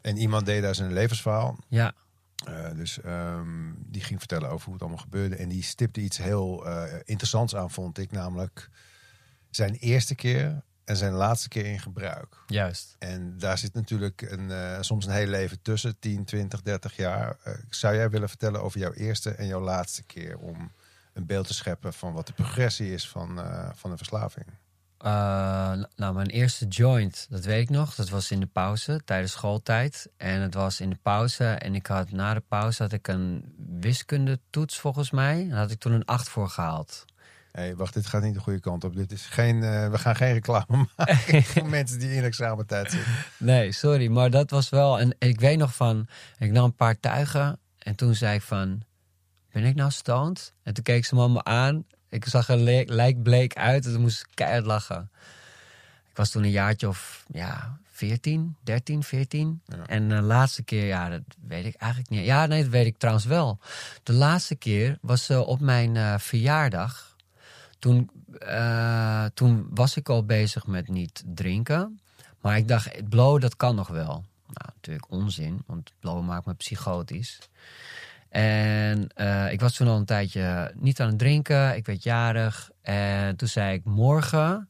En 0.00 0.16
iemand 0.16 0.46
deed 0.46 0.62
daar 0.62 0.74
zijn 0.74 0.92
levensverhaal. 0.92 1.58
Ja. 1.68 1.92
Eh, 2.46 2.74
dus 2.74 3.00
ehm, 3.00 3.72
die 3.76 4.02
ging 4.02 4.18
vertellen 4.18 4.48
over 4.50 4.64
hoe 4.64 4.72
het 4.72 4.82
allemaal 4.82 5.02
gebeurde. 5.02 5.36
En 5.36 5.48
die 5.48 5.62
stipte 5.62 6.00
iets 6.00 6.16
heel 6.16 6.66
eh, 6.66 6.92
interessants 7.04 7.54
aan, 7.56 7.70
vond 7.70 7.98
ik. 7.98 8.10
Namelijk 8.12 8.68
zijn 9.50 9.74
eerste 9.74 10.14
keer 10.14 10.62
en 10.84 10.96
zijn 10.96 11.12
laatste 11.12 11.48
keer 11.48 11.64
in 11.66 11.80
gebruik. 11.80 12.36
Juist. 12.46 12.96
En 12.98 13.38
daar 13.38 13.58
zit 13.58 13.74
natuurlijk 13.74 14.22
een, 14.22 14.50
eh, 14.50 14.76
soms 14.80 15.06
een 15.06 15.12
heel 15.12 15.26
leven 15.26 15.62
tussen, 15.62 15.98
10, 15.98 16.24
20, 16.24 16.62
30 16.62 16.96
jaar. 16.96 17.36
Zou 17.70 17.94
jij 17.94 18.10
willen 18.10 18.28
vertellen 18.28 18.62
over 18.62 18.80
jouw 18.80 18.92
eerste 18.92 19.30
en 19.30 19.46
jouw 19.46 19.60
laatste 19.60 20.02
keer 20.02 20.38
om 20.38 20.72
een 21.14 21.26
beeld 21.26 21.46
te 21.46 21.54
scheppen 21.54 21.92
van 21.92 22.12
wat 22.12 22.26
de 22.26 22.32
progressie 22.32 22.92
is 22.92 23.08
van, 23.08 23.40
eh, 23.40 23.68
van 23.74 23.90
een 23.90 23.96
verslaving? 23.96 24.46
Eh, 25.04 25.72
nou, 25.96 26.14
mijn 26.14 26.26
eerste 26.26 26.66
joint, 26.66 27.26
dat 27.30 27.44
weet 27.44 27.62
ik 27.62 27.70
nog. 27.70 27.94
Dat 27.94 28.08
was 28.08 28.30
in 28.30 28.40
de 28.40 28.46
pauze, 28.46 29.00
tijdens 29.04 29.32
schooltijd. 29.32 30.08
En 30.16 30.40
het 30.40 30.54
was 30.54 30.80
in 30.80 30.90
de 30.90 30.98
pauze. 31.02 31.44
En 31.44 31.74
ik 31.74 31.86
had 31.86 32.10
na 32.10 32.34
de 32.34 32.42
pauze 32.48 32.82
had 32.82 32.92
ik 32.92 33.08
een 33.08 33.54
wiskundetoets 33.80 34.78
volgens 34.78 35.10
mij. 35.10 35.46
Daar 35.48 35.58
had 35.58 35.70
ik 35.70 35.78
toen 35.78 35.92
een 35.92 36.04
8 36.04 36.28
voor 36.28 36.48
gehaald. 36.48 37.04
hey, 37.52 37.76
wacht, 37.76 37.94
dit 37.94 38.06
gaat 38.06 38.22
niet 38.22 38.34
de 38.34 38.40
goede 38.40 38.60
kant 38.60 38.84
op. 38.84 38.96
Dit 38.96 39.12
is 39.12 39.26
geen, 39.26 39.62
eh, 39.62 39.90
we 39.90 39.98
gaan 39.98 40.16
geen 40.16 40.32
reclame 40.32 40.66
maken 40.96 41.42
voor 41.52 41.68
mensen 41.68 41.98
die 41.98 42.14
in 42.14 42.24
examentijd 42.24 42.90
zitten. 42.90 43.12
Nee, 43.36 43.72
sorry, 43.72 44.08
maar 44.08 44.30
dat 44.30 44.50
was 44.50 44.68
wel. 44.68 45.00
En 45.00 45.16
ik 45.18 45.40
weet 45.40 45.58
nog 45.58 45.74
van, 45.74 46.06
ik 46.38 46.50
nam 46.50 46.64
een 46.64 46.76
paar 46.76 47.00
tuigen 47.00 47.58
en 47.78 47.94
toen 47.94 48.14
zei 48.14 48.34
ik 48.34 48.42
van, 48.42 48.82
ben 49.54 49.64
ik 49.64 49.74
nou 49.74 49.90
stoned? 49.90 50.52
En 50.62 50.74
toen 50.74 50.84
keek 50.84 51.04
ze 51.04 51.14
me 51.14 51.20
allemaal 51.20 51.44
aan. 51.44 51.84
Ik 52.08 52.24
zag 52.24 52.48
er 52.48 52.56
le- 52.56 52.84
lijkbleek 52.86 53.56
uit 53.56 53.86
en 53.86 53.92
toen 53.92 54.00
moest 54.00 54.20
ik 54.20 54.26
keihard 54.34 54.66
lachen. 54.66 55.10
Ik 56.10 56.16
was 56.16 56.30
toen 56.30 56.42
een 56.42 56.50
jaartje 56.50 56.88
of 56.88 57.24
ja, 57.32 57.78
14, 57.90 58.56
13, 58.62 59.02
14. 59.02 59.60
Ja. 59.66 59.86
En 59.86 60.08
de 60.08 60.20
laatste 60.20 60.62
keer, 60.62 60.86
ja, 60.86 61.08
dat 61.08 61.20
weet 61.46 61.64
ik 61.64 61.74
eigenlijk 61.74 62.10
niet. 62.10 62.24
Ja, 62.24 62.46
nee, 62.46 62.62
dat 62.62 62.70
weet 62.70 62.86
ik 62.86 62.98
trouwens 62.98 63.26
wel. 63.26 63.58
De 64.02 64.12
laatste 64.12 64.54
keer 64.54 64.98
was 65.00 65.28
eh, 65.28 65.40
op 65.40 65.60
mijn 65.60 65.96
eh, 65.96 66.18
verjaardag. 66.18 67.16
Toen, 67.78 68.10
eh, 68.38 69.24
toen 69.34 69.66
was 69.70 69.96
ik 69.96 70.08
al 70.08 70.24
bezig 70.24 70.66
met 70.66 70.88
niet 70.88 71.22
drinken. 71.26 72.00
Maar 72.40 72.56
ik 72.56 72.68
dacht, 72.68 73.08
blowen, 73.08 73.40
dat 73.40 73.56
kan 73.56 73.74
nog 73.74 73.88
wel. 73.88 74.24
Nou, 74.46 74.70
natuurlijk 74.74 75.10
onzin, 75.10 75.62
want 75.66 75.92
blowen 76.00 76.24
maakt 76.24 76.46
me 76.46 76.54
psychotisch. 76.54 77.38
En 78.34 79.08
eh, 79.14 79.52
ik 79.52 79.60
was 79.60 79.74
toen 79.74 79.88
al 79.88 79.96
een 79.96 80.04
tijdje 80.04 80.72
niet 80.74 81.00
aan 81.00 81.08
het 81.08 81.18
drinken. 81.18 81.76
Ik 81.76 81.86
werd 81.86 82.02
jarig. 82.02 82.70
En 82.82 83.36
toen 83.36 83.48
zei 83.48 83.74
ik, 83.74 83.84
morgen 83.84 84.68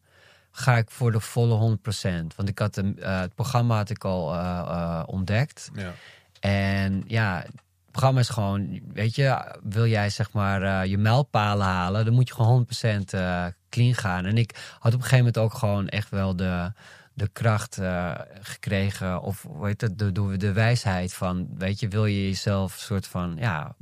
ga 0.51 0.77
ik 0.77 0.91
voor 0.91 1.13
de 1.13 1.21
volle 1.21 1.79
100%. 1.79 2.37
Want 2.37 2.49
ik 2.49 2.59
had 2.59 2.77
eh, 2.77 3.21
het 3.21 3.35
programma 3.35 3.77
had 3.77 3.91
ik 3.91 4.05
al 4.05 4.35
eh, 4.35 5.03
ontdekt. 5.07 5.71
Ja. 5.75 5.93
En 6.41 7.05
ja, 7.07 7.43
het 7.47 7.63
programma 7.91 8.21
is 8.21 8.29
gewoon, 8.29 8.81
weet 8.93 9.15
je, 9.15 9.57
wil 9.63 9.87
jij 9.87 10.11
zeg 10.11 10.33
maar 10.33 10.87
je 10.87 10.99
mijlpalen 10.99 11.67
halen, 11.67 12.05
dan 12.05 12.15
moet 12.15 12.29
je 12.29 12.35
gewoon 12.35 12.67
100% 13.03 13.05
eh, 13.05 13.45
clean 13.69 13.95
gaan. 13.95 14.25
En 14.25 14.37
ik 14.37 14.77
had 14.79 14.95
op 14.95 15.01
een 15.01 15.07
gegeven 15.07 15.17
moment 15.17 15.39
ook 15.39 15.55
gewoon 15.55 15.89
echt 15.89 16.11
wel 16.11 16.37
de, 16.37 16.73
de 17.17 17.29
kracht 17.33 17.79
eh, 17.79 18.15
gekregen, 18.41 19.21
of 19.23 19.47
heet 19.61 19.81
het, 19.81 19.99
de, 19.99 20.13
de, 20.13 20.37
de 20.37 20.53
wijsheid 20.53 21.15
van, 21.15 21.49
weet 21.59 21.81
je, 21.81 21.89
wil 21.89 22.07
je 22.07 22.23
jezelf 22.29 22.73
soort 22.79 23.07
van, 23.07 23.37
ja, 23.39 23.75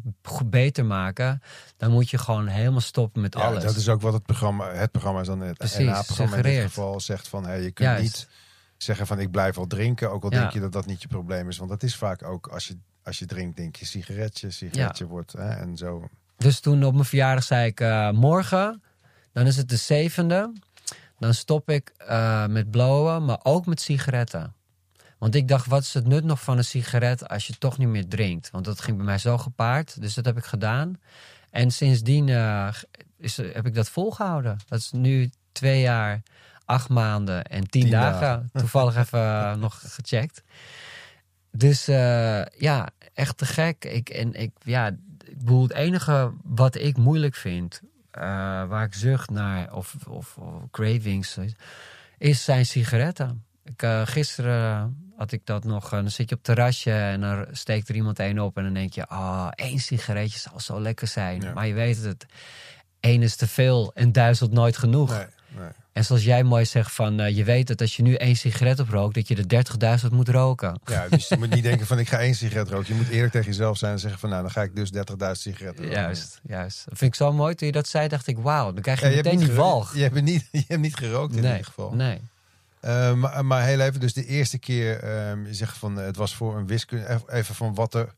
beter 0.46 0.84
maken, 0.84 1.42
dan 1.76 1.90
moet 1.90 2.10
je 2.10 2.18
gewoon 2.18 2.46
helemaal 2.46 2.80
stoppen 2.80 3.22
met 3.22 3.34
Ja, 3.34 3.40
alles. 3.40 3.62
dat 3.62 3.76
is 3.76 3.88
ook 3.88 4.00
wat 4.00 4.12
het 4.12 4.22
programma, 4.22 4.72
het 4.72 4.90
programma 4.90 5.20
is 5.20 5.26
dan 5.26 5.40
het 5.40 5.58
Precies, 5.58 5.84
NA-programma 5.86 6.36
in 6.36 6.42
dit 6.42 6.62
geval 6.62 7.00
zegt 7.00 7.28
van, 7.28 7.44
hey, 7.46 7.62
je 7.62 7.70
kunt 7.70 7.88
Juist. 7.88 8.02
niet 8.02 8.28
zeggen 8.76 9.06
van 9.06 9.20
ik 9.20 9.30
blijf 9.30 9.58
al 9.58 9.66
drinken, 9.66 10.10
ook 10.10 10.24
al 10.24 10.32
Ja. 10.32 10.38
denk 10.40 10.52
je 10.52 10.60
dat 10.60 10.72
dat 10.72 10.86
niet 10.86 11.02
je 11.02 11.08
probleem 11.08 11.48
is. 11.48 11.58
Want 11.58 11.70
dat 11.70 11.82
is 11.82 11.96
vaak 11.96 12.22
ook 12.24 12.46
als 12.46 12.66
je, 12.66 12.76
als 13.02 13.18
je 13.18 13.26
drinkt, 13.26 13.56
denk 13.56 13.76
je 13.76 13.84
sigaretje, 13.86 14.50
sigaretje 14.50 15.06
wordt 15.06 15.32
hè, 15.32 15.48
en 15.48 15.76
zo. 15.76 16.08
Dus 16.36 16.60
toen 16.60 16.84
op 16.84 16.92
mijn 16.92 17.04
verjaardag 17.04 17.44
zei 17.44 17.66
ik, 17.66 17.80
eh, 17.80 18.10
morgen, 18.10 18.82
dan 19.32 19.46
is 19.46 19.56
het 19.56 19.68
de 19.68 19.76
zevende. 19.76 20.52
Dan 21.22 21.34
stop 21.34 21.70
ik 21.70 21.92
eh, 21.96 22.46
met 22.46 22.70
blowen, 22.70 23.24
maar 23.24 23.38
ook 23.42 23.66
met 23.66 23.80
sigaretten. 23.80 24.54
Want 25.18 25.34
ik 25.34 25.48
dacht, 25.48 25.66
wat 25.66 25.82
is 25.82 25.94
het 25.94 26.06
nut 26.06 26.24
nog 26.24 26.42
van 26.42 26.58
een 26.58 26.64
sigaret 26.64 27.28
als 27.28 27.46
je 27.46 27.58
toch 27.58 27.78
niet 27.78 27.88
meer 27.88 28.08
drinkt? 28.08 28.50
Want 28.50 28.64
dat 28.64 28.80
ging 28.80 28.96
bij 28.96 29.06
mij 29.06 29.18
zo 29.18 29.38
gepaard, 29.38 30.00
dus 30.00 30.14
dat 30.14 30.24
heb 30.24 30.36
ik 30.36 30.44
gedaan. 30.44 31.00
En 31.50 31.70
sindsdien 31.70 32.28
eh, 32.28 32.68
is, 33.16 33.36
heb 33.36 33.66
ik 33.66 33.74
dat 33.74 33.88
volgehouden. 33.88 34.58
Dat 34.68 34.78
is 34.78 34.90
nu 34.90 35.30
twee 35.52 35.80
jaar, 35.80 36.22
acht 36.64 36.88
maanden 36.88 37.44
en 37.44 37.68
tien, 37.68 37.82
Tien 37.82 37.90
dagen. 37.90 38.20
dagen. 38.20 38.50
Toevallig 38.60 38.96
even 38.96 39.20
eh, 39.20 39.54
nog 39.54 39.82
gecheckt. 39.94 40.42
Dus 41.50 41.84
ja, 42.56 42.88
echt 43.14 43.36
te 43.36 43.46
gek. 43.46 43.84
Ik, 43.84 44.08
en 44.08 44.34
ik, 44.34 44.50
ja, 44.62 44.86
ik 45.24 45.38
bedoel, 45.38 45.62
het 45.62 45.72
enige 45.72 46.32
wat 46.42 46.74
ik 46.74 46.96
moeilijk 46.96 47.34
vind, 47.34 47.80
eh, 48.12 48.22
waar 48.64 48.84
ik 48.84 48.94
zucht 48.94 49.30
naar, 49.30 49.74
of, 49.74 49.94
of, 50.08 50.36
of 50.36 50.70
cravings, 50.70 51.38
is 52.18 52.44
zijn 52.44 52.66
sigaretten. 52.66 53.44
Ik, 53.64 53.82
eh, 53.82 54.02
gisteren 54.04 54.96
had 55.16 55.32
ik 55.32 55.46
dat 55.46 55.64
nog, 55.64 55.84
eh, 55.84 55.90
dan 55.90 56.10
zit 56.10 56.28
je 56.28 56.34
op 56.34 56.46
het 56.46 56.56
terrasje 56.56 56.92
en 56.92 57.20
dan 57.20 57.46
steekt 57.50 57.88
er 57.88 57.94
iemand 57.94 58.18
één 58.18 58.38
op 58.38 58.56
en 58.56 58.62
dan 58.64 58.74
denk 58.74 58.92
je, 58.92 59.06
ah, 59.06 59.48
één 59.54 59.78
sigaretje 59.78 60.38
zal 60.38 60.60
zo 60.60 60.80
lekker 60.80 61.06
zijn. 61.06 61.40
Ja. 61.40 61.52
Maar 61.52 61.66
je 61.66 61.74
weet 61.74 62.02
het, 62.02 62.26
één 63.00 63.22
is 63.22 63.36
te 63.36 63.48
veel 63.48 63.90
en 63.94 64.12
duizend 64.12 64.52
nooit 64.52 64.76
genoeg. 64.76 65.10
Nee, 65.10 65.26
nee. 65.48 65.70
En 65.92 66.04
zoals 66.04 66.24
jij 66.24 66.42
mooi 66.44 66.64
zegt 66.64 66.92
van, 66.92 67.20
eh, 67.20 67.36
je 67.36 67.44
weet 67.44 67.66
dat 67.66 67.80
als 67.80 67.96
je 67.96 68.02
nu 68.02 68.14
één 68.14 68.36
sigaret 68.36 68.80
oprookt, 68.80 69.14
dat 69.14 69.28
je 69.28 69.36
er 69.36 69.48
30.000 70.02 70.12
moet 70.12 70.28
roken. 70.28 70.80
Ja, 70.84 71.08
dus 71.08 71.28
je 71.28 71.36
moet 71.36 71.50
niet 71.50 71.62
denken 71.70 71.86
van 71.86 71.98
ik 71.98 72.08
ga 72.08 72.18
één 72.18 72.34
sigaret 72.34 72.68
roken. 72.68 72.86
Je 72.86 72.94
moet 72.94 73.08
eerlijk 73.08 73.32
tegen 73.32 73.46
jezelf 73.46 73.78
zijn 73.78 73.92
en 73.92 73.98
zeggen 73.98 74.20
van 74.20 74.28
nou, 74.30 74.42
dan 74.42 74.50
ga 74.50 74.62
ik 74.62 74.76
dus 74.76 74.90
30.000 74.92 75.00
sigaretten 75.32 75.84
roken. 75.84 76.00
Juist, 76.00 76.40
juist. 76.42 76.84
Dat 76.88 76.98
vind 76.98 77.10
ik 77.10 77.16
zo 77.16 77.32
mooi. 77.32 77.54
Toen 77.54 77.66
je 77.66 77.72
dat 77.72 77.88
zei, 77.88 78.08
dacht 78.08 78.26
ik, 78.26 78.38
wauw, 78.38 78.72
dan 78.72 78.82
krijg 78.82 79.00
je 79.00 79.08
Ja, 79.08 79.14
meteen 79.16 79.38
niet 79.38 79.46
die 79.46 79.56
walg. 79.56 79.94
Je 79.94 80.02
hebt 80.02 80.22
niet, 80.22 80.48
je 80.52 80.64
hebt 80.68 80.80
niet 80.80 80.96
gerookt 80.96 81.34
in 81.34 81.42
nee, 81.42 81.50
ieder 81.50 81.66
geval. 81.66 81.94
nee. 81.94 82.20
Eh, 82.80 83.14
maar, 83.14 83.44
maar 83.44 83.64
heel 83.64 83.80
even, 83.80 84.00
dus 84.00 84.12
de 84.12 84.26
eerste 84.26 84.58
keer, 84.58 84.98
ehm, 85.02 85.46
je 85.46 85.54
zegt 85.54 85.76
van 85.76 85.98
eh, 86.00 86.04
het 86.06 86.16
was 86.16 86.34
voor 86.34 86.56
een 86.56 86.66
wiskunde, 86.66 87.20
even 87.26 87.54
van 87.54 87.74
wat 87.74 87.94
er. 87.94 88.14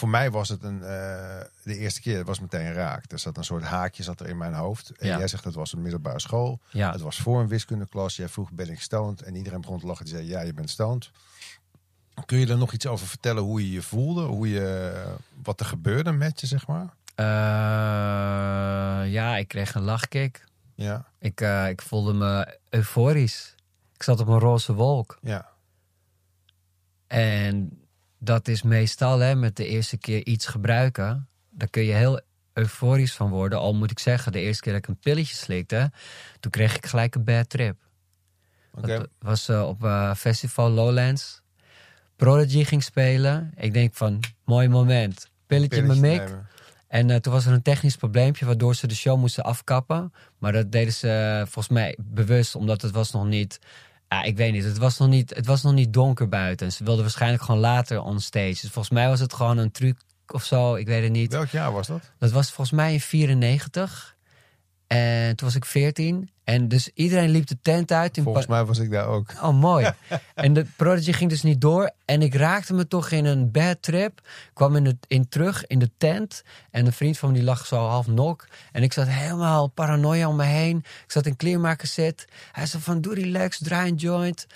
Voor 0.00 0.08
mij 0.08 0.30
was 0.30 0.48
het 0.48 0.62
een, 0.62 0.82
eh, 0.82 1.40
de 1.62 1.76
eerste 1.76 2.00
keer, 2.00 2.16
het 2.18 2.26
was 2.26 2.40
meteen 2.40 2.72
raak. 2.72 3.12
Er 3.12 3.18
zat 3.18 3.36
een 3.36 3.44
soort 3.44 3.62
haakje 3.62 4.02
zat 4.02 4.20
er 4.20 4.26
in 4.28 4.36
mijn 4.36 4.54
hoofd. 4.54 4.90
En 4.98 5.06
Ja. 5.06 5.18
jij 5.18 5.28
zegt 5.28 5.44
het 5.44 5.54
was 5.54 5.72
een 5.72 5.82
middelbare 5.82 6.20
school. 6.20 6.60
Ja. 6.70 6.92
Het 6.92 7.00
was 7.00 7.16
voor 7.20 7.40
een 7.40 7.48
wiskundeklas. 7.48 8.16
Jij 8.16 8.28
vroeg 8.28 8.50
ben 8.52 8.70
ik 8.70 8.80
stoned? 8.80 9.22
En 9.22 9.34
iedereen 9.34 9.60
begon 9.60 9.80
te 9.80 9.86
lachen. 9.86 10.04
Die 10.04 10.14
zei 10.14 10.26
ja, 10.26 10.40
je 10.40 10.54
bent 10.54 10.70
stoned. 10.70 11.10
Kun 12.26 12.38
je 12.38 12.46
er 12.46 12.56
nog 12.58 12.72
iets 12.72 12.86
over 12.86 13.06
vertellen 13.06 13.42
hoe 13.42 13.60
je 13.66 13.72
je 13.72 13.82
voelde? 13.82 14.22
Hoe 14.22 14.48
je, 14.50 14.92
wat 15.42 15.60
er 15.60 15.66
gebeurde 15.66 16.12
met 16.12 16.40
je, 16.40 16.46
zeg 16.46 16.66
maar? 16.66 16.88
Eh, 17.14 17.24
ja, 19.12 19.36
ik 19.36 19.48
kreeg 19.48 19.74
een 19.74 19.82
lachkick. 19.82 20.44
Ja, 20.74 21.04
Ik, 21.18 21.40
eh, 21.40 21.68
ik 21.68 21.82
voelde 21.82 22.12
me 22.12 22.58
euforisch. 22.68 23.54
Ik 23.94 24.02
zat 24.02 24.20
op 24.20 24.26
een 24.28 24.38
roze 24.38 24.72
wolk. 24.74 25.18
ja, 25.22 25.48
En 27.06 27.78
dat 28.22 28.48
is 28.48 28.62
meestal 28.62 29.18
hè, 29.18 29.34
met 29.34 29.56
de 29.56 29.66
eerste 29.66 29.96
keer 29.96 30.26
iets 30.26 30.46
gebruiken. 30.46 31.28
Daar 31.50 31.68
kun 31.68 31.82
je 31.82 31.92
heel 31.92 32.20
euforisch 32.52 33.14
van 33.14 33.30
worden. 33.30 33.58
Al 33.58 33.74
moet 33.74 33.90
ik 33.90 33.98
zeggen, 33.98 34.32
de 34.32 34.40
eerste 34.40 34.62
keer 34.62 34.72
dat 34.72 34.82
ik 34.82 34.88
een 34.88 34.98
pilletje 34.98 35.34
slikte, 35.34 35.90
toen 36.40 36.50
kreeg 36.50 36.76
ik 36.76 36.86
gelijk 36.86 37.14
een 37.14 37.24
bad 37.24 37.48
trip. 37.48 37.76
Dat 38.80 39.08
was 39.18 39.48
eh, 39.48 39.68
op 39.68 39.84
eh, 39.84 40.14
festival 40.14 40.70
Lowlands. 40.70 41.42
Prodigy 42.16 42.64
ging 42.64 42.82
spelen. 42.82 43.52
Ik 43.56 43.72
denk 43.72 43.94
van, 43.94 44.20
mooi 44.44 44.68
moment. 44.68 45.30
Pilletje 45.46 45.76
in 45.76 45.86
mijn 45.86 46.00
Pilletje 46.00 46.34
mik. 46.34 46.38
En 46.86 47.10
eh, 47.10 47.16
toen 47.16 47.32
was 47.32 47.46
er 47.46 47.52
een 47.52 47.62
technisch 47.62 47.96
probleempje 47.96 48.46
waardoor 48.46 48.74
ze 48.74 48.86
de 48.86 48.94
show 48.94 49.18
moesten 49.18 49.44
afkappen. 49.44 50.12
Maar 50.38 50.52
dat 50.52 50.72
deden 50.72 50.92
ze 50.92 51.40
volgens 51.44 51.68
mij 51.68 51.96
bewust, 52.00 52.54
omdat 52.54 52.82
het 52.82 52.90
was 52.90 53.10
nog 53.10 53.26
niet... 53.26 53.58
Ja, 54.12 54.22
ik 54.22 54.36
weet 54.36 54.52
niet. 54.52 54.64
Het 54.64 54.78
was 54.78 54.98
nog 54.98 55.08
niet, 55.08 55.34
het 55.34 55.46
was 55.46 55.62
nog 55.62 55.72
niet 55.72 55.92
donker 55.92 56.28
buiten. 56.28 56.72
Ze 56.72 56.84
wilden 56.84 57.02
waarschijnlijk 57.02 57.42
gewoon 57.42 57.60
later 57.60 58.02
on 58.02 58.20
stage. 58.20 58.48
Dus 58.48 58.70
volgens 58.70 58.90
mij 58.90 59.08
was 59.08 59.20
het 59.20 59.34
gewoon 59.34 59.58
een 59.58 59.70
truc 59.70 59.96
of 60.26 60.44
zo. 60.44 60.74
Ik 60.74 60.86
weet 60.86 61.02
het 61.02 61.12
niet. 61.12 61.32
Welk 61.32 61.48
jaar 61.48 61.72
was 61.72 61.86
dat? 61.86 62.12
Dat 62.18 62.30
was 62.30 62.46
volgens 62.46 62.76
mij 62.76 62.92
in 62.92 63.00
94. 63.00 64.16
En 64.86 65.36
toen 65.36 65.46
was 65.46 65.56
ik 65.56 65.64
14. 65.64 66.30
En 66.50 66.68
dus 66.68 66.90
iedereen 66.94 67.30
liep 67.30 67.46
de 67.46 67.58
tent 67.62 67.92
uit. 67.92 68.16
In 68.16 68.22
Volgens 68.22 68.46
mij 68.46 68.64
was 68.64 68.78
ik 68.78 68.90
daar 68.90 69.06
ook. 69.06 69.32
Oh, 69.42 69.60
mooi. 69.60 69.92
en 70.34 70.52
de 70.52 70.66
Prodigy 70.76 71.12
ging 71.12 71.30
dus 71.30 71.42
niet 71.42 71.60
door. 71.60 71.90
En 72.04 72.22
ik 72.22 72.34
raakte 72.34 72.74
me 72.74 72.88
toch 72.88 73.10
in 73.10 73.24
een 73.24 73.50
bad 73.50 73.76
trip. 73.80 74.20
Kwam 74.52 74.76
in, 74.76 74.84
de, 74.84 74.96
in 75.06 75.28
terug 75.28 75.66
in 75.66 75.78
de 75.78 75.90
tent. 75.96 76.42
En 76.70 76.86
een 76.86 76.92
vriend 76.92 77.18
van 77.18 77.28
me 77.28 77.34
die 77.34 77.44
lag 77.44 77.66
zo 77.66 77.76
half 77.76 78.06
nok. 78.06 78.46
En 78.72 78.82
ik 78.82 78.92
zat 78.92 79.06
helemaal 79.08 79.66
paranoia 79.66 80.28
om 80.28 80.36
me 80.36 80.44
heen. 80.44 80.76
Ik 80.76 81.12
zat 81.12 81.26
in 81.26 81.36
kleermakerszit. 81.36 82.24
Hij 82.52 82.66
zei 82.66 82.82
van, 82.82 83.00
doe 83.00 83.14
relax, 83.14 83.58
draai 83.58 83.90
een 83.90 83.96
joint. 83.96 84.46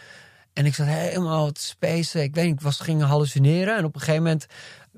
En 0.53 0.67
ik 0.67 0.75
zat 0.75 0.87
helemaal 0.87 1.53
te 1.53 1.63
spacen. 1.63 2.23
Ik 2.23 2.35
weet 2.35 2.45
niet, 2.45 2.55
ik 2.55 2.61
was, 2.61 2.81
ging 2.81 3.03
hallucineren. 3.03 3.77
En 3.77 3.85
op 3.85 3.95
een 3.95 4.01
gegeven 4.01 4.23
moment 4.23 4.47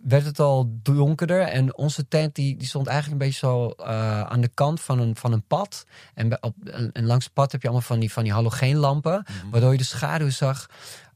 werd 0.09 0.25
het 0.25 0.41
al 0.41 0.79
donkerder. 0.83 1.41
En 1.41 1.77
onze 1.77 2.09
tent 2.09 2.35
die, 2.35 2.57
die 2.57 2.67
stond 2.67 2.87
eigenlijk 2.87 3.21
een 3.21 3.27
beetje 3.27 3.47
zo 3.47 3.71
eh, 3.71 4.21
aan 4.21 4.41
de 4.41 4.51
kant 4.55 4.81
van 4.81 4.99
een, 4.99 5.17
van 5.17 5.33
een 5.33 5.47
pad. 5.47 5.87
En, 6.15 6.43
op, 6.43 6.55
en, 6.93 7.07
langs 7.07 7.25
het 7.25 7.35
pad 7.35 7.53
heb 7.53 7.63
je 7.63 7.69
allemaal 7.69 7.87
van 7.87 7.99
die, 7.99 8.13
van 8.13 8.23
die 8.23 8.33
halogeenlampen. 8.33 9.25
Waardoor 9.51 9.73
je 9.73 9.79
de 9.79 9.85
schaduw 9.85 10.31
zag. 10.31 10.67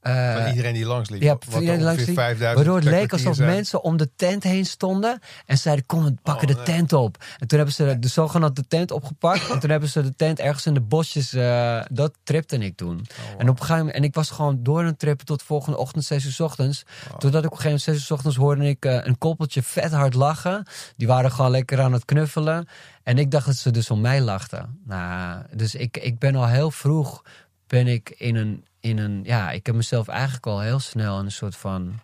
Eh, 0.00 0.34
Van 0.36 0.46
iedereen 0.50 0.74
die 0.74 0.86
langs 0.86 1.08
liep. 1.10 1.22
ja, 1.22 1.32
Wat 1.32 1.44
iedereen 1.60 1.78
er 1.78 1.84
langs 1.84 2.04
liep, 2.04 2.14
5000 2.14 2.54
Waardoor 2.66 2.76
het 2.90 2.98
leek 3.00 3.12
alsof 3.12 3.34
zijn. 3.36 3.48
mensen 3.48 3.82
om 3.82 3.96
de 3.96 4.10
tent 4.16 4.42
heen 4.42 4.66
stonden. 4.66 5.18
En 5.46 5.58
zeiden, 5.58 5.86
kom, 5.86 6.18
pakken 6.22 6.48
Oh, 6.48 6.54
de 6.54 6.60
nee. 6.62 6.76
tent 6.76 6.92
op. 6.92 7.16
En 7.38 7.46
toen 7.46 7.58
hebben 7.58 7.74
ze 7.76 7.98
de 7.98 8.08
zogenaamde 8.08 8.66
tent 8.68 8.90
opgepakt. 8.90 9.50
en 9.50 9.58
toen 9.58 9.70
hebben 9.70 9.88
ze 9.88 10.02
de 10.02 10.14
tent 10.16 10.38
ergens 10.38 10.66
in 10.66 10.74
de 10.74 10.80
bosjes. 10.80 11.32
eh, 11.32 11.80
dat 11.90 12.12
tripte 12.22 12.56
ik 12.58 12.76
toen. 12.76 12.96
Oh, 12.98 13.40
En 13.40 13.48
op 13.48 13.54
een 13.54 13.56
gegeven 13.56 13.76
moment, 13.78 13.96
en 13.96 14.04
ik 14.04 14.14
was 14.14 14.30
gewoon 14.30 14.62
door 14.62 14.84
een 14.84 14.96
trip 14.96 15.20
tot 15.20 15.42
volgende 15.42 15.78
ochtend, 15.78 16.04
6 16.04 16.24
uur 16.24 16.32
's 16.32 16.40
ochtends. 16.40 16.82
Totdat 17.18 17.44
ik 17.44 17.50
op 17.50 17.56
een 17.56 17.62
gegeven 17.62 17.64
moment 17.64 17.82
6 17.82 17.94
uur 17.94 18.00
's 18.00 18.10
ochtends 18.10 18.36
hoorde 18.36 18.68
ik 18.68 18.84
eh, 18.84 18.98
een 19.06 19.18
koppeltje 19.18 19.62
vet 19.62 19.92
hard 19.92 20.14
lachen. 20.14 20.66
Die 20.96 21.06
waren 21.06 21.32
gewoon 21.32 21.50
lekker 21.50 21.80
aan 21.80 21.92
het 21.92 22.04
knuffelen. 22.04 22.68
En 23.02 23.18
ik 23.18 23.30
dacht 23.30 23.46
dat 23.46 23.56
ze 23.56 23.70
dus 23.70 23.90
om 23.90 24.00
mij 24.00 24.20
lachten. 24.20 24.78
Nou, 24.86 25.42
dus 25.54 25.74
ik, 25.74 25.96
ik 25.96 26.18
ben 26.18 26.34
al 26.36 26.46
heel 26.46 26.70
vroeg 26.70 27.22
ben 27.66 27.86
ik 27.86 28.14
in 28.16 28.36
een, 28.36 28.64
in 28.80 28.98
een. 28.98 29.20
Ja, 29.24 29.50
ik 29.50 29.66
heb 29.66 29.74
mezelf 29.74 30.08
eigenlijk 30.08 30.46
al 30.46 30.60
heel 30.60 30.78
snel 30.78 31.18
in 31.18 31.24
een 31.24 31.32
soort 31.32 31.56
van 31.56 32.00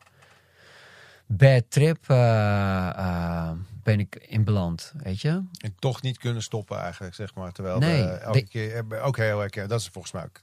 bad 1.27 1.65
trip 1.69 1.99
eh, 2.11 2.89
eh, 2.89 3.51
ben 3.83 3.99
ik 4.01 4.15
in 4.29 4.45
beland, 4.45 4.93
weet 4.97 5.21
je? 5.21 5.43
En 5.59 5.75
toch 5.79 6.03
niet 6.03 6.19
kunnen 6.19 6.43
stoppen 6.43 6.79
eigenlijk, 6.79 7.15
zeg 7.15 7.35
maar. 7.35 7.53
Terwijl 7.53 7.79
Nee, 7.79 8.03
we 8.05 8.09
elke 8.11 8.39
de- 8.39 8.49
keer 8.49 8.89
we 8.89 8.99
ook 9.01 9.17
heel 9.17 9.39
herkenbaar. 9.39 9.69
Dat 9.71 9.81
is 9.81 9.89
volgens 9.93 10.13
mij 10.13 10.23
ook 10.25 10.41